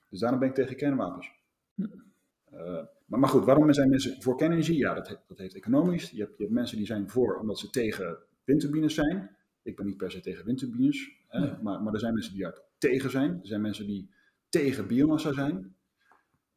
[0.09, 1.31] Dus daarom ben ik tegen kernwapens.
[1.75, 4.77] Uh, maar, maar, goed, waarom zijn mensen voor kernenergie?
[4.77, 6.09] Ja, dat, dat heeft economisch.
[6.09, 9.35] Je hebt, je hebt, mensen die zijn voor omdat ze tegen windturbines zijn.
[9.61, 12.59] Ik ben niet per se tegen windturbines, hè, maar, maar er zijn mensen die daar
[12.77, 13.31] tegen zijn.
[13.31, 14.09] Er zijn mensen die
[14.49, 15.75] tegen biomassa zijn.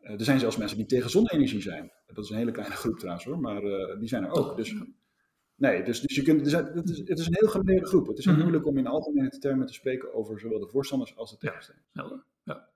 [0.02, 1.92] Uh, er zijn zelfs mensen die tegen zonne-energie zijn.
[2.14, 4.56] Dat is een hele kleine groep trouwens hoor, maar uh, die zijn er ook.
[4.56, 4.74] Dus,
[5.54, 8.06] nee, dus, dus je kunt, het, is, het is een heel gemene groep.
[8.06, 8.42] Het is heel mhm.
[8.42, 11.86] moeilijk om in algemene termen te spreken over zowel de voorstanders als de tegenstanders.
[11.92, 12.68] Ja, ja.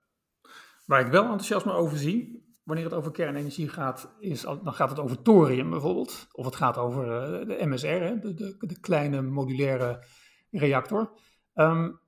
[0.85, 4.99] Waar ik wel enthousiasme over zie, wanneer het over kernenergie gaat, is, dan gaat het
[4.99, 6.27] over thorium bijvoorbeeld.
[6.31, 10.05] Of het gaat over eh, de MSR, hè, de, de, de, kleine modulaire
[10.51, 11.11] reactor.
[11.53, 11.99] Um,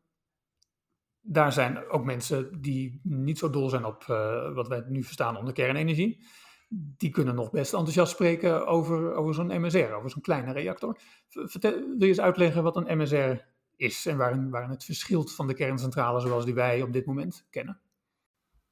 [1.22, 5.38] daar zijn ook mensen die niet zo dol zijn op uh, wat wij nu verstaan
[5.38, 6.26] onder kernenergie.
[6.72, 10.98] Die kunnen nog best enthousiast spreken over, over zo'n MSR, over zo'n kleine reactor.
[11.28, 13.42] Vertel, wil je eens uitleggen wat een MSR
[13.76, 17.48] is en waarin, waarin het verschilt van de kerncentrale zoals die wij op dit moment
[17.50, 17.80] kennen?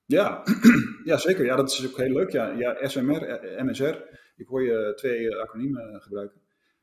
[0.06, 0.44] Ja,
[1.04, 1.46] ja, zeker.
[1.46, 2.32] Ja, dat is ook heel leuk.
[2.32, 4.02] Ja, ja SMR, eh, MSR.
[4.36, 6.42] Ik hoor je twee eh, acroniemen gebruiken.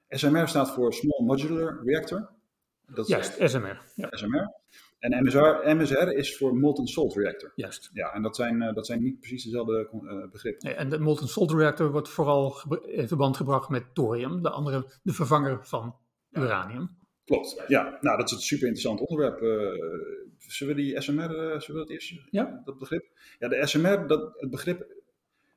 [0.08, 2.30] SMR staat voor Small Modular Reactor.
[2.86, 3.82] Dat Juist, SMR.
[3.94, 4.08] Ja.
[4.10, 4.52] SMR.
[5.04, 7.52] En MSR, MSR is voor Molten Salt Reactor.
[7.54, 7.90] Juist.
[7.92, 9.88] Ja, en dat zijn, eh, dat zijn niet precies dezelfde
[10.32, 10.68] begrippen.
[10.68, 14.86] Nee, en de Molten Salt Reactor wordt vooral in verband gebracht met thorium, de andere,
[15.02, 15.96] de vervanger van
[16.30, 16.96] uranium.
[17.24, 17.98] Klopt, ja.
[18.00, 19.38] Nou, dat is een super interessant onderwerp.
[20.38, 22.62] zullen we die SMR, zullen we dat eerst, ja?
[22.64, 23.06] dat begrip?
[23.38, 24.86] Ja, de SMR, dat, het begrip.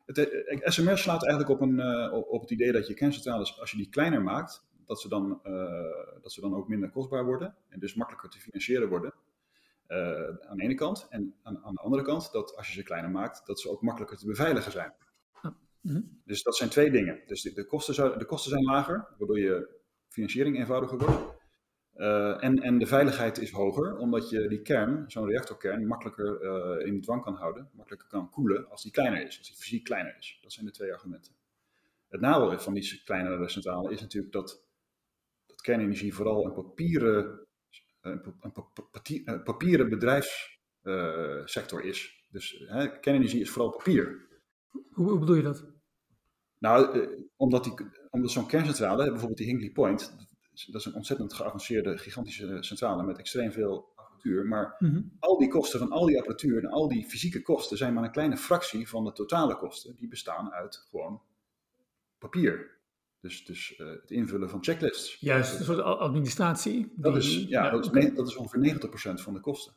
[0.05, 3.77] Het, eh, SMR slaat eigenlijk op, een, op het idee dat je kerncentrales, als je
[3.77, 5.39] die kleiner maakt, dat ze, dan,
[6.21, 9.13] dat ze dan ook minder kostbaar worden en dus makkelijker te financieren worden.
[9.87, 9.97] Uh,
[10.49, 11.07] aan de ene kant.
[11.09, 13.81] En aan, aan, de andere kant, dat als je ze kleiner maakt, dat ze ook
[13.81, 14.93] makkelijker te beveiligen zijn.
[15.81, 16.01] Mhm.
[16.25, 17.21] Dus dat zijn twee dingen.
[17.25, 19.75] Dus de, de, kosten, zou, de kosten zijn lager, waardoor je
[20.07, 21.35] financiering eenvoudiger wordt.
[21.95, 26.87] Uh, en, en de veiligheid is hoger, omdat je die kern, zo'n reactorkern, makkelijker uh,
[26.87, 30.15] in dwang kan houden, makkelijker kan koelen als die kleiner is, als die fysiek kleiner
[30.17, 30.39] is.
[30.41, 31.33] Dat zijn de twee argumenten.
[32.07, 34.63] Het nadeel van die kleinere centrale is natuurlijk dat,
[35.45, 37.46] dat kernenergie vooral een papieren,
[38.11, 38.53] een,
[39.25, 42.25] een papieren bedrijfssector uh, is.
[42.29, 44.27] Dus hè, kernenergie is vooral papier.
[44.69, 45.65] Hoe, hoe bedoel je dat?
[46.59, 47.73] Nou, omdat, die,
[48.09, 50.15] omdat zo'n kerncentrale, bijvoorbeeld die Hinkley Point,
[50.65, 54.45] dat is een ontzettend geavanceerde, gigantische centrale met extreem veel apparatuur.
[54.45, 55.01] Maar mhm.
[55.19, 58.11] al die kosten van al die apparatuur en al die fysieke kosten zijn maar een
[58.11, 59.95] kleine fractie van de totale kosten.
[59.95, 61.21] Die bestaan uit gewoon
[62.17, 62.76] papier.
[63.27, 65.17] Dus, dus uh, het invullen van checklists.
[65.19, 66.93] Juist, een soort administratie.
[66.95, 69.73] Dat, is, ja, dat, is, dat is ongeveer 90% van de kosten.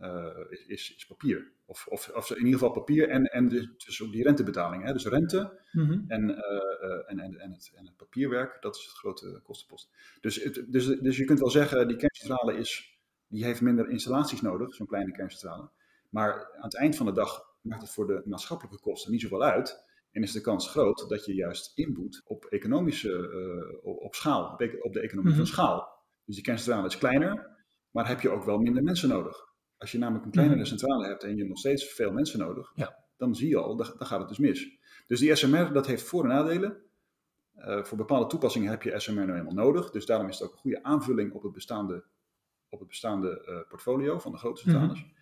[0.00, 0.26] Uh,
[0.66, 1.52] is, is, papier.
[1.64, 4.84] Of, of, of, in ieder geval papier en, en dus ook die rentebetaling.
[4.84, 4.92] Hè?
[4.92, 6.00] Dus rente mhm.
[6.08, 9.90] en, uh, en, en, en, het, en het papierwerk, dat is het grote kostenpost.
[10.20, 12.98] Dus, het, dus, dus je kunt wel zeggen, die kerncentrale is,
[13.28, 15.70] die heeft minder installaties nodig, zo'n kleine kerncentrale.
[16.08, 19.42] Maar aan het eind van de dag maakt het voor de maatschappelijke kosten niet zoveel
[19.42, 19.84] uit.
[20.12, 23.10] En is de kans groot dat je juist inboet op economische,
[23.82, 25.52] uh, op, schaal, op, de economie van mhm.
[25.52, 26.04] schaal.
[26.24, 27.56] Dus die kerncentrale is kleiner,
[27.90, 29.50] maar heb je ook wel minder mensen nodig.
[29.76, 30.68] Als je namelijk een kleinere mhm.
[30.68, 33.04] centrale hebt en je hebt nog steeds veel mensen nodig, ja.
[33.16, 34.78] dan zie je al, dan, dan, gaat het dus mis.
[35.06, 36.76] Dus die SMR, dat heeft voor- en nadelen.
[37.56, 39.90] Uh, voor bepaalde toepassingen heb je SMR nou eenmaal nodig.
[39.90, 42.04] Dus daarom is het ook een goede aanvulling op het bestaande,
[42.68, 45.04] op het bestaande uh, portfolio van de grote centrales.
[45.04, 45.20] Mm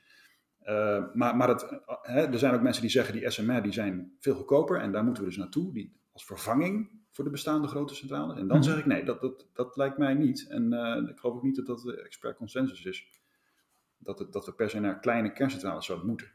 [0.66, 4.16] uh, maar maar het, hè, er zijn ook mensen die zeggen die SMR die zijn
[4.18, 5.72] veel goedkoper en daar moeten we dus naartoe.
[5.72, 8.38] Die, als vervanging voor de bestaande grote centrales.
[8.38, 10.46] En dan mm zeg ik nee, dat, dat, dat lijkt mij niet.
[10.48, 10.72] En
[11.08, 13.20] ik geloof ook niet dat dat de expert consensus is
[14.00, 16.26] dat, het, dat we per se naar kleine kerncentrales zouden moeten.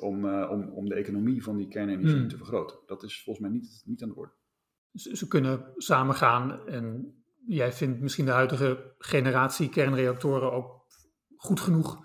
[0.00, 2.28] Om, uh, om, om de economie van die kernenergie hmm.
[2.28, 2.78] te vergroten.
[2.86, 4.32] Dat is volgens mij niet, niet aan de orde.
[4.92, 7.14] Ze, ze kunnen samengaan en
[7.46, 10.84] jij vindt misschien de huidige generatie kernreactoren ook
[11.36, 12.04] goed genoeg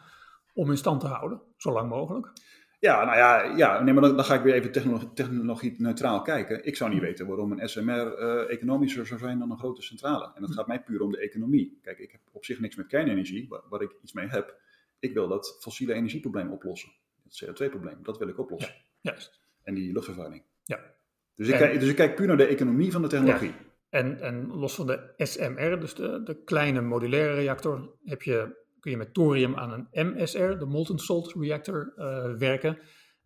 [0.54, 2.32] om in stand te houden, zo lang mogelijk?
[2.80, 6.22] Ja, nou ja, ja nee, maar dan, dan ga ik weer even technologie, technologie neutraal
[6.22, 6.66] kijken.
[6.66, 10.32] Ik zou niet weten waarom een SMR uh, economischer zou zijn dan een grote centrale.
[10.36, 11.80] En dat gaat mij puur om de economie.
[11.82, 14.60] Kijk, ik heb op zich niks met kernenergie, waar, waar ik iets mee heb.
[15.00, 16.92] Ik wil dat fossiele energieprobleem oplossen.
[17.24, 18.74] Het CO2-probleem, dat wil ik oplossen.
[19.02, 19.42] Ja, juist.
[19.64, 20.44] En die luchtvervuiling.
[20.64, 20.80] Ja.
[21.36, 23.50] Dus ik, kijk, dus ik kijk puur naar de economie van de technologie.
[23.50, 23.70] Ja.
[23.90, 28.92] En, en los van de SMR, dus de, de kleine modulaire reactor, heb je, kun
[28.92, 32.78] je met thorium aan een MSR, de Molten Salt Reactor, uh, werken.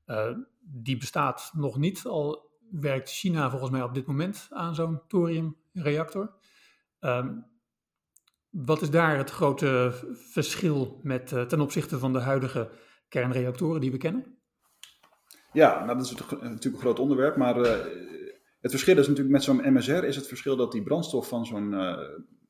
[0.07, 0.29] Uh,
[0.59, 6.33] die bestaat nog niet, al werkt China volgens mij op dit moment aan zo'n thoriumreactor.
[6.99, 7.45] Um,
[8.49, 12.69] wat is daar het grote verschil met, uh, ten opzichte van de huidige
[13.09, 14.37] kernreactoren die we kennen?
[15.53, 19.73] Ja, nou, dat is natuurlijk een groot onderwerp, maar het verschil is natuurlijk met zo'n
[19.73, 21.73] MSR is het verschil dat die brandstof van zo'n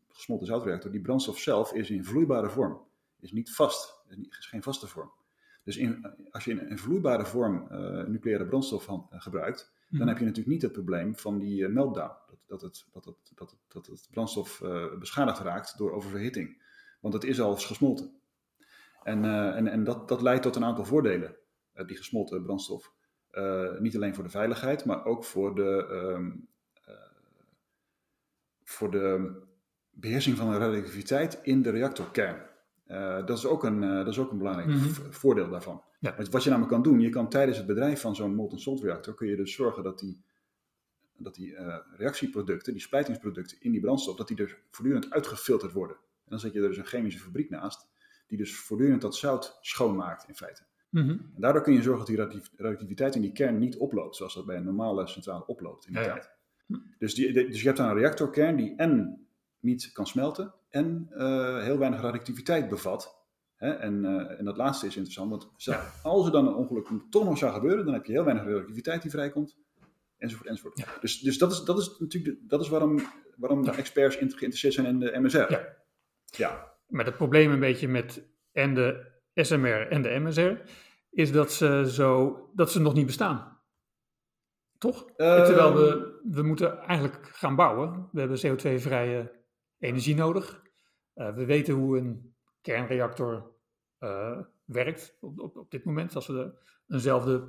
[0.08, 2.82] gesmolten zoutreactor, die brandstof zelf is in vloeibare vorm,
[3.26, 4.04] is niet vast,
[4.40, 5.12] is geen vaste vorm.
[5.64, 10.08] Dus in, als je in een vloeibare vorm uh, nucleaire brandstof van, gebruikt, dan mhm.
[10.08, 13.52] heb je natuurlijk niet het probleem van die meltdown, dat, dat, het, dat, het, dat,
[13.52, 14.62] het, dat het brandstof
[15.00, 16.64] beschadigd raakt door oververhitting,
[17.02, 18.14] want het is al gesmolten.
[19.04, 21.36] En, en, en dat, dat leidt tot een aantal voordelen,
[21.86, 22.94] die gesmolten brandstof.
[23.80, 26.48] Niet alleen voor de veiligheid, maar ook voor de, um,
[26.88, 26.96] uh,
[28.64, 29.36] voor de
[29.90, 32.54] beheersing van de radioactiviteit in de reactorkern.
[32.88, 35.14] Uh, dat, is ook een, dat is ook een belangrijk mm -hmm.
[35.14, 35.84] voordeel daarvan.
[36.00, 36.16] Ja.
[36.32, 39.14] Wat je namelijk kan doen, je kan tijdens het bedrijf van zo'n molten salt reactor,
[39.14, 40.22] kun je dus zorgen dat die,
[41.18, 41.56] dat die
[41.98, 45.96] reactieproducten, die splijtingsproducten in die brandstof, dat die er voortdurend uitgefilterd worden.
[45.96, 47.88] En dan zet je er dus een chemische fabriek naast,
[48.28, 50.64] die dus voortdurend dat zout schoonmaakt in feite.
[50.90, 54.34] Mm En daardoor kun je zorgen dat die radioactiviteit in die kern niet oploopt, zoals
[54.34, 56.30] dat bij een normale centrale oploopt in de tijd.
[56.66, 56.82] Ja.
[56.98, 59.25] Dus, die, dus je hebt dan een reactorkern die en
[59.66, 63.24] niet kan smelten en uh, heel weinig radioactiviteit bevat.
[63.56, 63.72] Hè?
[63.72, 65.92] En, uh, en dat laatste is interessant, want ja.
[66.04, 69.02] als er dan een ongeluk toch nog zou gebeuren, dan heb je heel weinig radioactiviteit
[69.02, 69.58] die vrijkomt,
[70.18, 70.78] enzovoort, enzovoort.
[70.80, 70.86] Ja.
[71.02, 73.00] Dus, dus dat, is, dat is natuurlijk dat is waarom,
[73.38, 75.52] waarom experts geïnteresseerd zijn in de MSR.
[75.52, 75.76] Ja.
[76.26, 76.74] ja.
[76.88, 80.70] Maar het probleem een beetje met en de SMR en de MSR
[81.10, 83.60] is dat ze, zo, dat ze nog niet bestaan.
[84.78, 85.10] Toch?
[85.18, 88.10] Uh, Terwijl we, we moeten eigenlijk gaan bouwen.
[88.12, 89.32] We hebben CO2-vrije
[89.86, 90.64] energie nodig.
[91.16, 93.52] Uh, we weten hoe een kernreactor
[94.00, 96.16] uh, werkt op, op, op, dit moment.
[96.16, 96.54] Als we de,
[96.94, 97.48] eenzelfde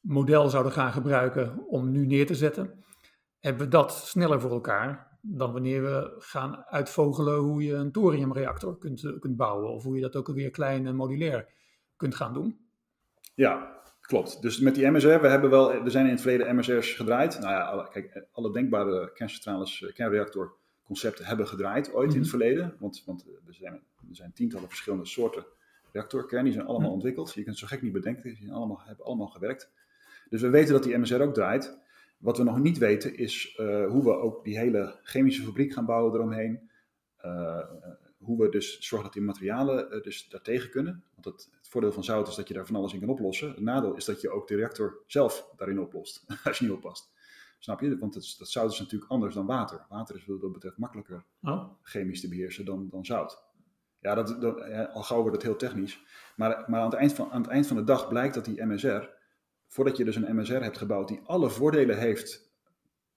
[0.00, 2.84] model zouden gaan gebruiken om nu neer te zetten,
[3.40, 8.78] hebben we dat sneller voor elkaar dan wanneer we gaan uitvogelen hoe je een thoriumreactor
[8.78, 9.70] kunt, kunt bouwen.
[9.70, 11.48] Of hoe je dat ook alweer klein en modulair
[11.96, 12.58] kunt gaan doen.
[13.34, 14.42] Ja, klopt.
[14.42, 17.40] Dus met die MSR, we, hebben wel, we zijn in het verleden MSR's gedraaid.
[17.40, 19.92] Nou ja, kijk, alle denkbare kerncentrales, eh,
[20.86, 22.38] kernreactorconcepten hebben gedraaid ooit in het mhm.
[22.38, 22.76] verleden.
[22.78, 23.72] Want, want eh, er, zijn,
[24.08, 25.44] er zijn tientallen verschillende soorten
[25.92, 26.94] reactorkern, die zijn allemaal mhm.
[26.94, 27.28] ontwikkeld.
[27.28, 29.70] Je kunt het zo gek niet bedenken, die zijn allemaal, hebben allemaal gewerkt.
[30.28, 31.78] Dus we weten dat die MSR ook draait.
[32.18, 35.86] Wat we nog niet weten is uh, hoe we ook die hele chemische fabriek gaan
[35.86, 36.70] bouwen eromheen.
[37.24, 37.58] Uh,
[38.18, 41.04] hoe we dus zorgen dat die materialen uh, dus daartegen kunnen.
[41.14, 43.48] Want het, het, voordeel van zout is dat je daar van alles in kan oplossen.
[43.48, 47.10] Het nadeel is dat je ook de reactor zelf daarin oplost, als je niet oppast.
[47.66, 47.98] Snap je?
[47.98, 49.86] Want het, dat zout is natuurlijk anders dan water.
[49.88, 51.70] Water is wat dat betreft makkelijker oh.
[51.82, 53.42] chemisch te beheersen dan, dan zout.
[54.00, 54.60] Ja, dat, dat,
[54.92, 56.00] al gauw wordt het heel technisch.
[56.36, 58.64] Maar, maar aan, het eind van, aan het eind van de dag blijkt dat die
[58.64, 59.08] MSR,
[59.66, 62.52] voordat je dus een MSR hebt gebouwd die alle voordelen heeft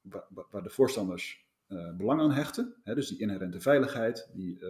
[0.02, 4.68] waar, waar de voorstanders uh, belang aan hechten, hè, dus die inherente veiligheid, die, uh,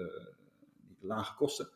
[0.87, 1.69] die, lage kosten,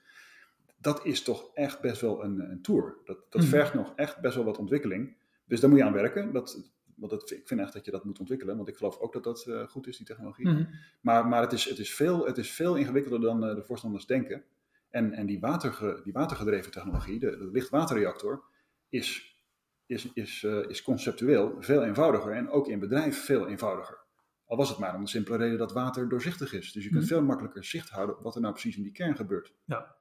[0.77, 2.97] dat is toch echt best wel een, een tour.
[3.05, 3.47] Dat, dat mm.
[3.47, 5.17] vergt nog echt best wel wat ontwikkeling.
[5.45, 6.33] Dus daar moet je aan werken.
[6.33, 6.71] Dat,
[7.09, 9.23] want dat, ik vind echt dat je dat moet ontwikkelen, want ik geloof ook dat
[9.23, 10.47] dat uh, goed is, die technologie.
[10.47, 10.67] Mm.
[11.01, 14.43] Maar, maar het, is, het, is veel, het is veel ingewikkelder dan de voorstanders denken.
[14.89, 18.43] En, en die, waterge, die watergedreven technologie, de, de lichtwaterreactor,
[18.89, 19.37] is,
[19.85, 24.01] is, is, is conceptueel veel eenvoudiger en ook in bedrijf veel eenvoudiger.
[24.45, 26.71] Al was het maar om de simpele reden dat water doorzichtig is.
[26.71, 27.13] Dus je kunt mhm.
[27.13, 29.53] veel makkelijker zicht houden op wat er nou precies in die kern gebeurt.
[29.65, 29.95] Ja.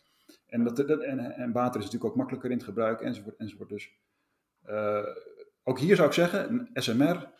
[0.46, 3.36] En, dat, dat, en, en, water is natuurlijk ook makkelijker in te gebruiken, enzovoort.
[3.36, 3.68] enzovoort.
[3.68, 4.00] Dus
[5.62, 7.30] ook hier zou ik zeggen, SMR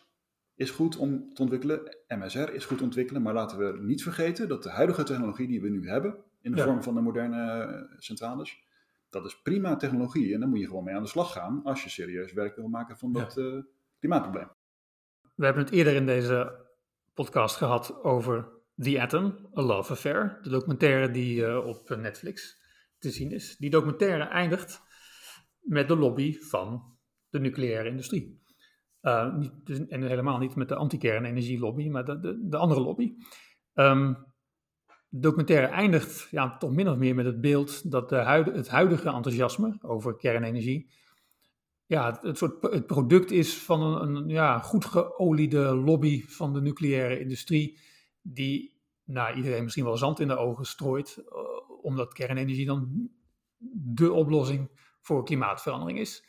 [0.55, 4.47] is goed om te ontwikkelen, MSR is goed te ontwikkelen, maar laten we niet vergeten
[4.47, 8.63] dat de huidige technologie die we nu hebben, in de vorm van de moderne centrales,
[9.09, 11.83] dat is prima technologie en daar moet je gewoon mee aan de slag gaan als
[11.83, 13.41] je serieus werk wil maken van dat ja.
[13.41, 13.63] uh,
[13.99, 14.49] klimaatprobleem.
[15.35, 16.65] We hebben het eerder in deze
[17.13, 20.39] podcast gehad over The Atom, A Love Affair.
[20.41, 22.61] De documentaire die uh, op Netflix
[22.97, 23.57] te zien is.
[23.57, 24.81] Die documentaire eindigt
[25.59, 26.92] met de lobby van
[27.33, 28.41] de nucleaire industrie.
[29.01, 33.13] Uh, niet, dus, en helemaal niet met de anti-kernenergielobby, maar de, de, de, andere lobby.
[33.73, 34.13] Um,
[35.09, 39.09] de documentaire eindigt ja, toch min of meer met het beeld dat de het huidige
[39.09, 40.91] enthousiasme over kernenergie
[41.85, 46.61] ja, het, soort, het product is van een, een ja, goed geoliede lobby van de
[46.61, 47.79] nucleaire industrie,
[48.21, 51.35] die nou, iedereen misschien wel zand in de ogen strooit, uh,
[51.81, 53.09] omdat kernenergie dan
[53.73, 54.69] de oplossing
[55.01, 56.23] voor klimaatverandering is.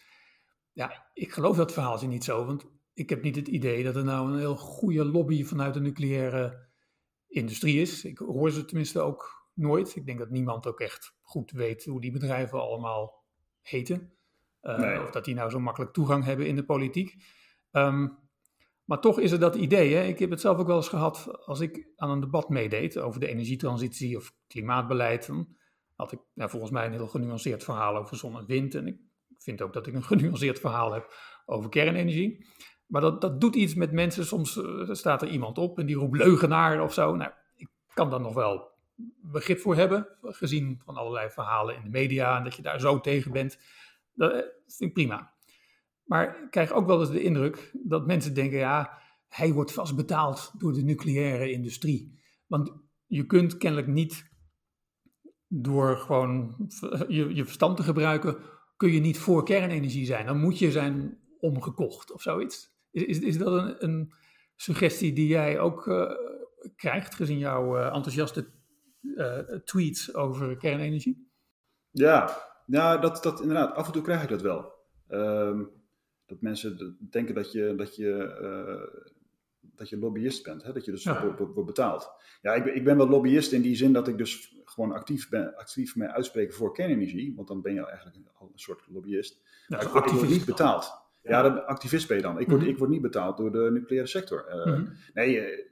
[0.74, 2.64] Ja, ik geloof dat verhaaltje niet zo, want
[2.94, 6.68] ik heb niet het idee dat er nou een heel goede lobby vanuit de nucleaire
[7.28, 8.04] industrie is.
[8.04, 9.96] Ik hoor ze tenminste ook nooit.
[9.96, 13.24] Ik denk dat niemand ook echt goed weet hoe die bedrijven allemaal
[13.60, 14.12] heten.
[14.62, 17.14] Uh, Of dat die nou zo makkelijk toegang hebben in de politiek.
[17.70, 18.08] Ehm,
[18.84, 19.94] maar toch is er dat idee.
[19.94, 20.02] Hè?
[20.02, 23.20] Ik heb het zelf ook wel eens gehad als ik aan een debat meedeed over
[23.20, 25.26] de energietransitie of klimaatbeleid.
[25.26, 25.56] Dan
[25.94, 28.74] had ik nou, volgens mij een heel genuanceerd verhaal over zon en wind.
[28.74, 28.98] En ik
[29.38, 31.14] vind ook dat ik een genuanceerd verhaal heb
[31.46, 32.46] over kernenergie.
[32.86, 34.24] Maar dat, dat doet iets met mensen.
[34.24, 37.16] Soms uh, staat er iemand op en die roept leugenaar of zo.
[37.16, 38.72] Nou, ik kan daar nog wel
[39.22, 43.00] begrip voor hebben, gezien van allerlei verhalen in de media en dat je daar zo
[43.00, 43.58] tegen bent.
[44.14, 45.32] Dat eh, vind ik prima.
[46.04, 49.96] Maar ik krijg ook wel eens de indruk dat mensen denken, ja, hij wordt vast
[49.96, 52.22] betaald door de nucleaire industrie.
[52.46, 52.72] Want
[53.06, 54.32] je kunt kennelijk niet
[55.48, 56.54] door gewoon
[57.08, 58.36] je, je verstand te gebruiken,
[58.84, 60.26] kun je niet voor kernenergie zijn.
[60.26, 62.76] Dan moet je zijn omgekocht of zoiets.
[62.90, 64.12] Is, is, is dat een, een,
[64.56, 66.10] suggestie die jij ook uh,
[66.76, 68.46] krijgt, gezien jouw uh, enthousiaste
[69.02, 71.30] uh, tweets over kernenergie?
[71.90, 73.74] Ja, ja dat, dat inderdaad.
[73.74, 74.72] Af en toe krijg ik dat wel.
[75.08, 75.70] Um,
[76.26, 78.38] dat mensen denken dat je, dat je,
[79.60, 80.72] dat je lobbyist bent, hè?
[80.72, 81.34] dat je dus ja.
[81.36, 82.10] wordt betaald.
[82.42, 85.28] Ja, ik ben, ik ben wel lobbyist in die zin dat ik dus gewoon actief
[85.28, 89.42] ben, actief mij uitspreken voor kernenergie, want dan ben je eigenlijk al een soort lobbyist.
[89.66, 90.92] Ja, ik, word, niet betaald.
[91.22, 92.38] Ja, de activist ben je dan.
[92.38, 92.72] Ik word, mm -hmm.
[92.72, 94.46] ik word niet betaald door de nucleaire sector.
[94.48, 94.92] Uh, mm -hmm.
[95.14, 95.64] Nee, uh,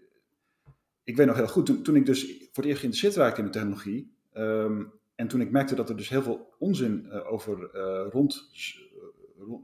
[1.04, 3.46] ik weet nog heel goed, toen, toen ik dus voor het eerst geïnteresseerd raakte in
[3.46, 7.70] de technologie, um, en toen ik merkte dat er dus heel veel onzin uh, over
[8.10, 8.50] rond,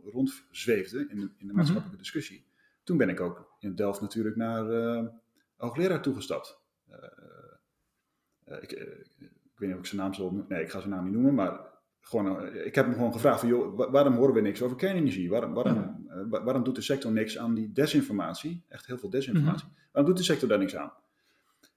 [0.04, 1.98] rondzweefde in de, in de maatschappelijke mm -hmm.
[1.98, 2.46] discussie,
[2.84, 4.64] toen ben ik ook in Delft natuurlijk naar
[5.56, 6.60] hoogleraar toegestapt.
[8.60, 11.12] Ik, ik, weet niet of ik zijn naam zal Nee, ik ga zijn naam niet
[11.12, 11.60] noemen, maar
[12.00, 15.30] gewoon, ik heb hem gewoon gevraagd van, joh, waarom horen we niks over kernenergie?
[15.30, 16.42] Waarom, waarom, ja.
[16.42, 18.64] waarom doet de sector niks aan die desinformatie?
[18.68, 19.66] Echt heel veel desinformatie.
[19.66, 19.86] Mm -hmm.
[19.92, 20.92] Waarom doet de sector daar niks aan?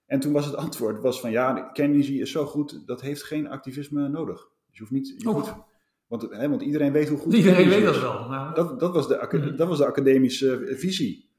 [0.06, 3.48] En toen was het antwoord was van, ja, kernenergie is zo goed, dat heeft geen
[3.48, 4.38] activisme nodig.
[4.40, 5.14] Dus je hoeft niet...
[5.18, 5.36] Je oh.
[5.36, 5.54] hoeft,
[6.08, 8.30] want, hè, want iedereen weet hoe goed Iedereen weet dat wel.
[8.30, 8.56] Nou.
[8.56, 9.56] Dat, dat, was de, -hmm.
[9.56, 11.30] dat was de academische visie.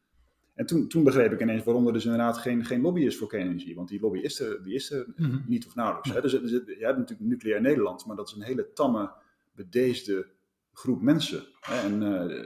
[0.55, 3.28] En toen, toen begreep ik ineens waarom er dus inderdaad geen, geen lobby is voor
[3.28, 3.74] kernenergie.
[3.74, 5.44] Want die lobby is er, die is er mm -hmm.
[5.46, 6.12] niet of nauwelijks.
[6.12, 6.20] Hè?
[6.20, 9.12] Dus, dus, je hebt natuurlijk nucleair Nederland, maar dat is een hele tamme,
[9.53, 10.26] bedeesde
[10.72, 11.44] groep mensen.
[11.61, 11.76] Hè?
[11.80, 12.44] En uh,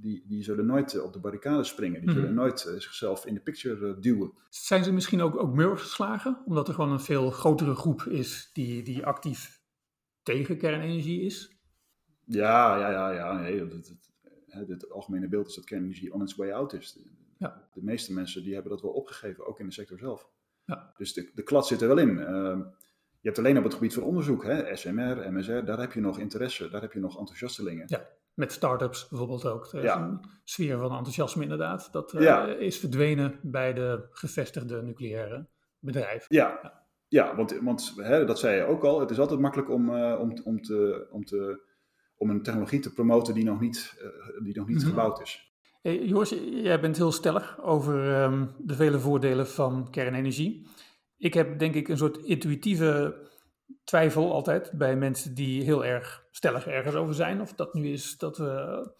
[0.00, 2.00] die, die zullen nooit op de barricade springen.
[2.00, 2.20] Die mm -hmm.
[2.20, 4.32] zullen nooit uh, zichzelf in de picture uh, duwen.
[4.48, 6.42] Zijn ze misschien ook, ook murf geslagen?
[6.46, 9.60] Omdat er gewoon een veel grotere groep is die, die actief
[10.22, 11.58] tegen kernenergie is?
[12.24, 13.10] Ja, ja, ja.
[13.10, 13.40] ja.
[13.40, 14.09] Nee, dat, dat,
[14.50, 16.92] het algemene beeld is dat kernenergie on its way out is.
[16.92, 17.00] De,
[17.36, 17.68] ja.
[17.72, 20.28] de, meeste mensen die hebben dat wel opgegeven, ook in de sector zelf.
[20.64, 20.92] Ja.
[20.96, 22.08] Dus de, de klad zit er wel in.
[22.08, 22.58] Uh,
[23.20, 26.18] je hebt alleen op het gebied van onderzoek, hè, SMR, MSR, daar heb je nog
[26.18, 27.84] interesse, daar heb je nog enthousiastelingen.
[27.86, 29.72] Ja, met start-ups bijvoorbeeld ook.
[29.72, 30.02] Er is ja.
[30.02, 31.88] een sfeer van enthousiasme inderdaad.
[31.92, 32.46] Dat uh, ja.
[32.46, 35.48] is verdwenen bij de gevestigde nucleaire
[35.78, 36.26] bedrijven.
[36.28, 36.86] Ja, ja.
[37.08, 40.20] ja want, want hè, dat zei je ook al, het is altijd makkelijk om, uh,
[40.20, 41.68] om, om, te, om te
[42.20, 44.90] om een technologie te promoten die nog niet, uh, die nog niet mm -hmm.
[44.90, 45.52] gebouwd is.
[45.82, 50.68] Hey, Joris, jij bent heel stellig over um, de vele voordelen van kernenergie.
[51.16, 53.16] Ik heb denk ik een soort intuïtieve
[53.84, 57.40] twijfel altijd bij mensen die heel erg stellig ergens over zijn.
[57.40, 58.90] Of dat nu is dat we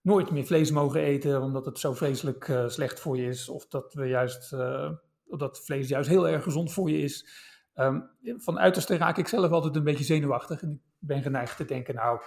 [0.00, 3.48] nooit meer vlees mogen eten omdat het zo vreselijk uh, slecht voor je is.
[3.48, 4.90] Of dat we juist, uh,
[5.26, 7.28] dat vlees juist heel erg gezond voor je is.
[7.74, 10.62] Um, van uiterste raak ik zelf altijd een beetje zenuwachtig.
[10.62, 12.20] En ik ben geneigd te denken, nou,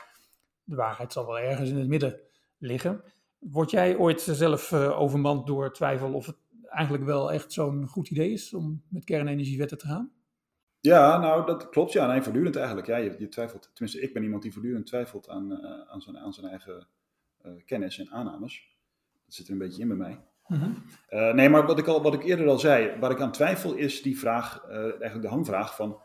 [0.67, 2.19] de waarheid zal wel ergens in het midden
[2.57, 3.03] liggen.
[3.39, 6.37] Word jij ooit zelf uh, overmand door twijfel of het
[6.69, 10.11] eigenlijk wel echt zo'n goed idee is om met kernenergiewetten te gaan?
[10.79, 11.91] Ja, nou dat klopt.
[11.91, 12.87] Ja, nee, voortdurend eigenlijk.
[12.87, 16.17] Ja, je, je twijfelt, tenminste, ik ben iemand die voortdurend twijfelt aan, uh, aan, zijn,
[16.17, 16.87] aan zijn eigen
[17.45, 18.77] uh, kennis en aannames.
[19.25, 20.19] Dat zit er een beetje in bij mij.
[21.09, 23.73] Uh, nee, maar wat ik, al, wat ik eerder al zei, waar ik aan twijfel
[23.73, 26.01] is die vraag, eigenlijk de hangvraag van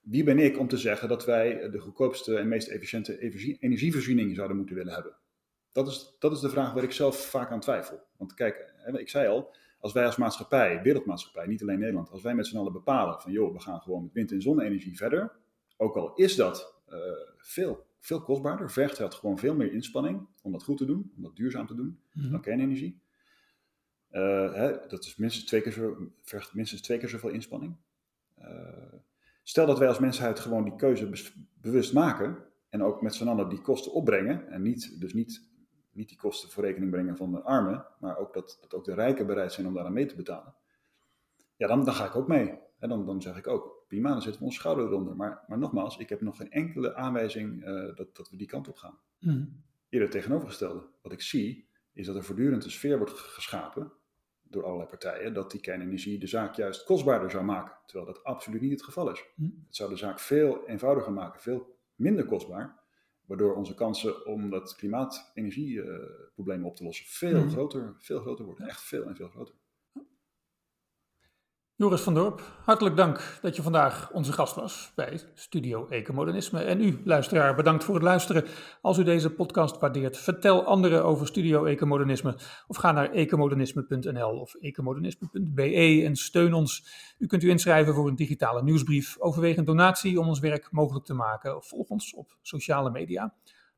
[0.00, 3.18] wie ben ik om te zeggen dat wij de goedkoopste en meest efficiënte
[3.60, 5.16] energievoorziening zouden moeten willen hebben?
[5.72, 8.00] Dat is, dat is de vraag waar ik zelf vaak aan twijfel.
[8.16, 12.34] Want kijk, ik zei al, als wij als maatschappij, wereldmaatschappij, niet alleen Nederland, als wij
[12.34, 15.32] met z'n allen bepalen van joh, we gaan gewoon met wind- en zonne-energie verder,
[15.76, 16.98] ook al is dat uh,
[17.36, 21.22] veel, veel kostbaarder, vergt het gewoon veel meer inspanning om dat goed te doen, om
[21.22, 22.30] dat duurzaam te doen, mm-hmm.
[22.30, 23.00] dan kernenergie.
[24.10, 27.76] Uh, hè, dat is minstens twee keer zo, vergt minstens twee keer zoveel inspanning.
[28.38, 28.46] Uh,
[29.48, 31.10] Stel dat wij als mensheid gewoon die keuze
[31.60, 35.48] bewust maken, en ook met z'n allen die kosten opbrengen, en niet, dus niet,
[35.92, 38.94] niet die kosten voor rekening brengen van de armen, maar ook dat, dat ook de
[38.94, 40.54] rijken bereid zijn om daar aan mee te betalen,
[41.56, 42.58] ja, dan, dan ga ik ook mee.
[42.78, 45.16] En dan, dan zeg ik ook, prima, dan zetten we ons schouder eronder.
[45.16, 48.68] Maar, maar nogmaals, ik heb nog geen enkele aanwijzing uh, dat, dat we die kant
[48.68, 48.98] op gaan.
[49.18, 49.62] Mm.
[49.88, 50.86] Eerder tegenovergestelde.
[51.02, 53.92] Wat ik zie, is dat er voortdurend een sfeer wordt geschapen
[54.50, 57.76] door allerlei partijen, dat die kernenergie de zaak juist kostbaarder zou maken.
[57.86, 59.24] Terwijl dat absoluut niet het geval is.
[59.34, 59.64] Mm.
[59.66, 62.86] Het zou de zaak veel eenvoudiger maken, veel minder kostbaar.
[63.26, 67.50] Waardoor onze kansen om dat klimaatenergieprobleem uh, op te lossen veel, mm.
[67.50, 68.68] groter, veel groter worden.
[68.68, 69.54] Echt veel en veel groter.
[71.78, 76.60] Joris van Dorp, hartelijk dank dat je vandaag onze gast was bij Studio Ecomodernisme.
[76.60, 78.44] En u, luisteraar, bedankt voor het luisteren.
[78.80, 84.54] Als u deze podcast waardeert, vertel anderen over Studio Ecomodernisme of ga naar ecomodernisme.nl of
[84.54, 86.86] ecomodernisme.be en steun ons.
[87.18, 91.04] U kunt u inschrijven voor een digitale nieuwsbrief, overweeg een donatie om ons werk mogelijk
[91.04, 93.34] te maken of volg ons op sociale media.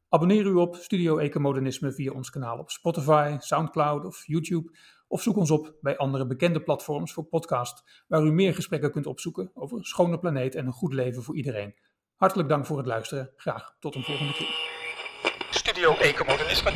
[0.08, 4.70] Abonneer u op Studio Ecomodernisme via ons kanaal op Spotify, Soundcloud of YouTube
[5.10, 9.06] of zoek ons op bij andere bekende platforms voor podcast, waar u meer gesprekken kunt
[9.06, 11.74] opzoeken over een schone planeet en een goed leven voor iedereen.
[12.14, 13.30] Hartelijk dank voor het luisteren.
[13.36, 14.68] Graag tot een volgende keer.
[15.50, 16.70] Studio Ecomodernisme.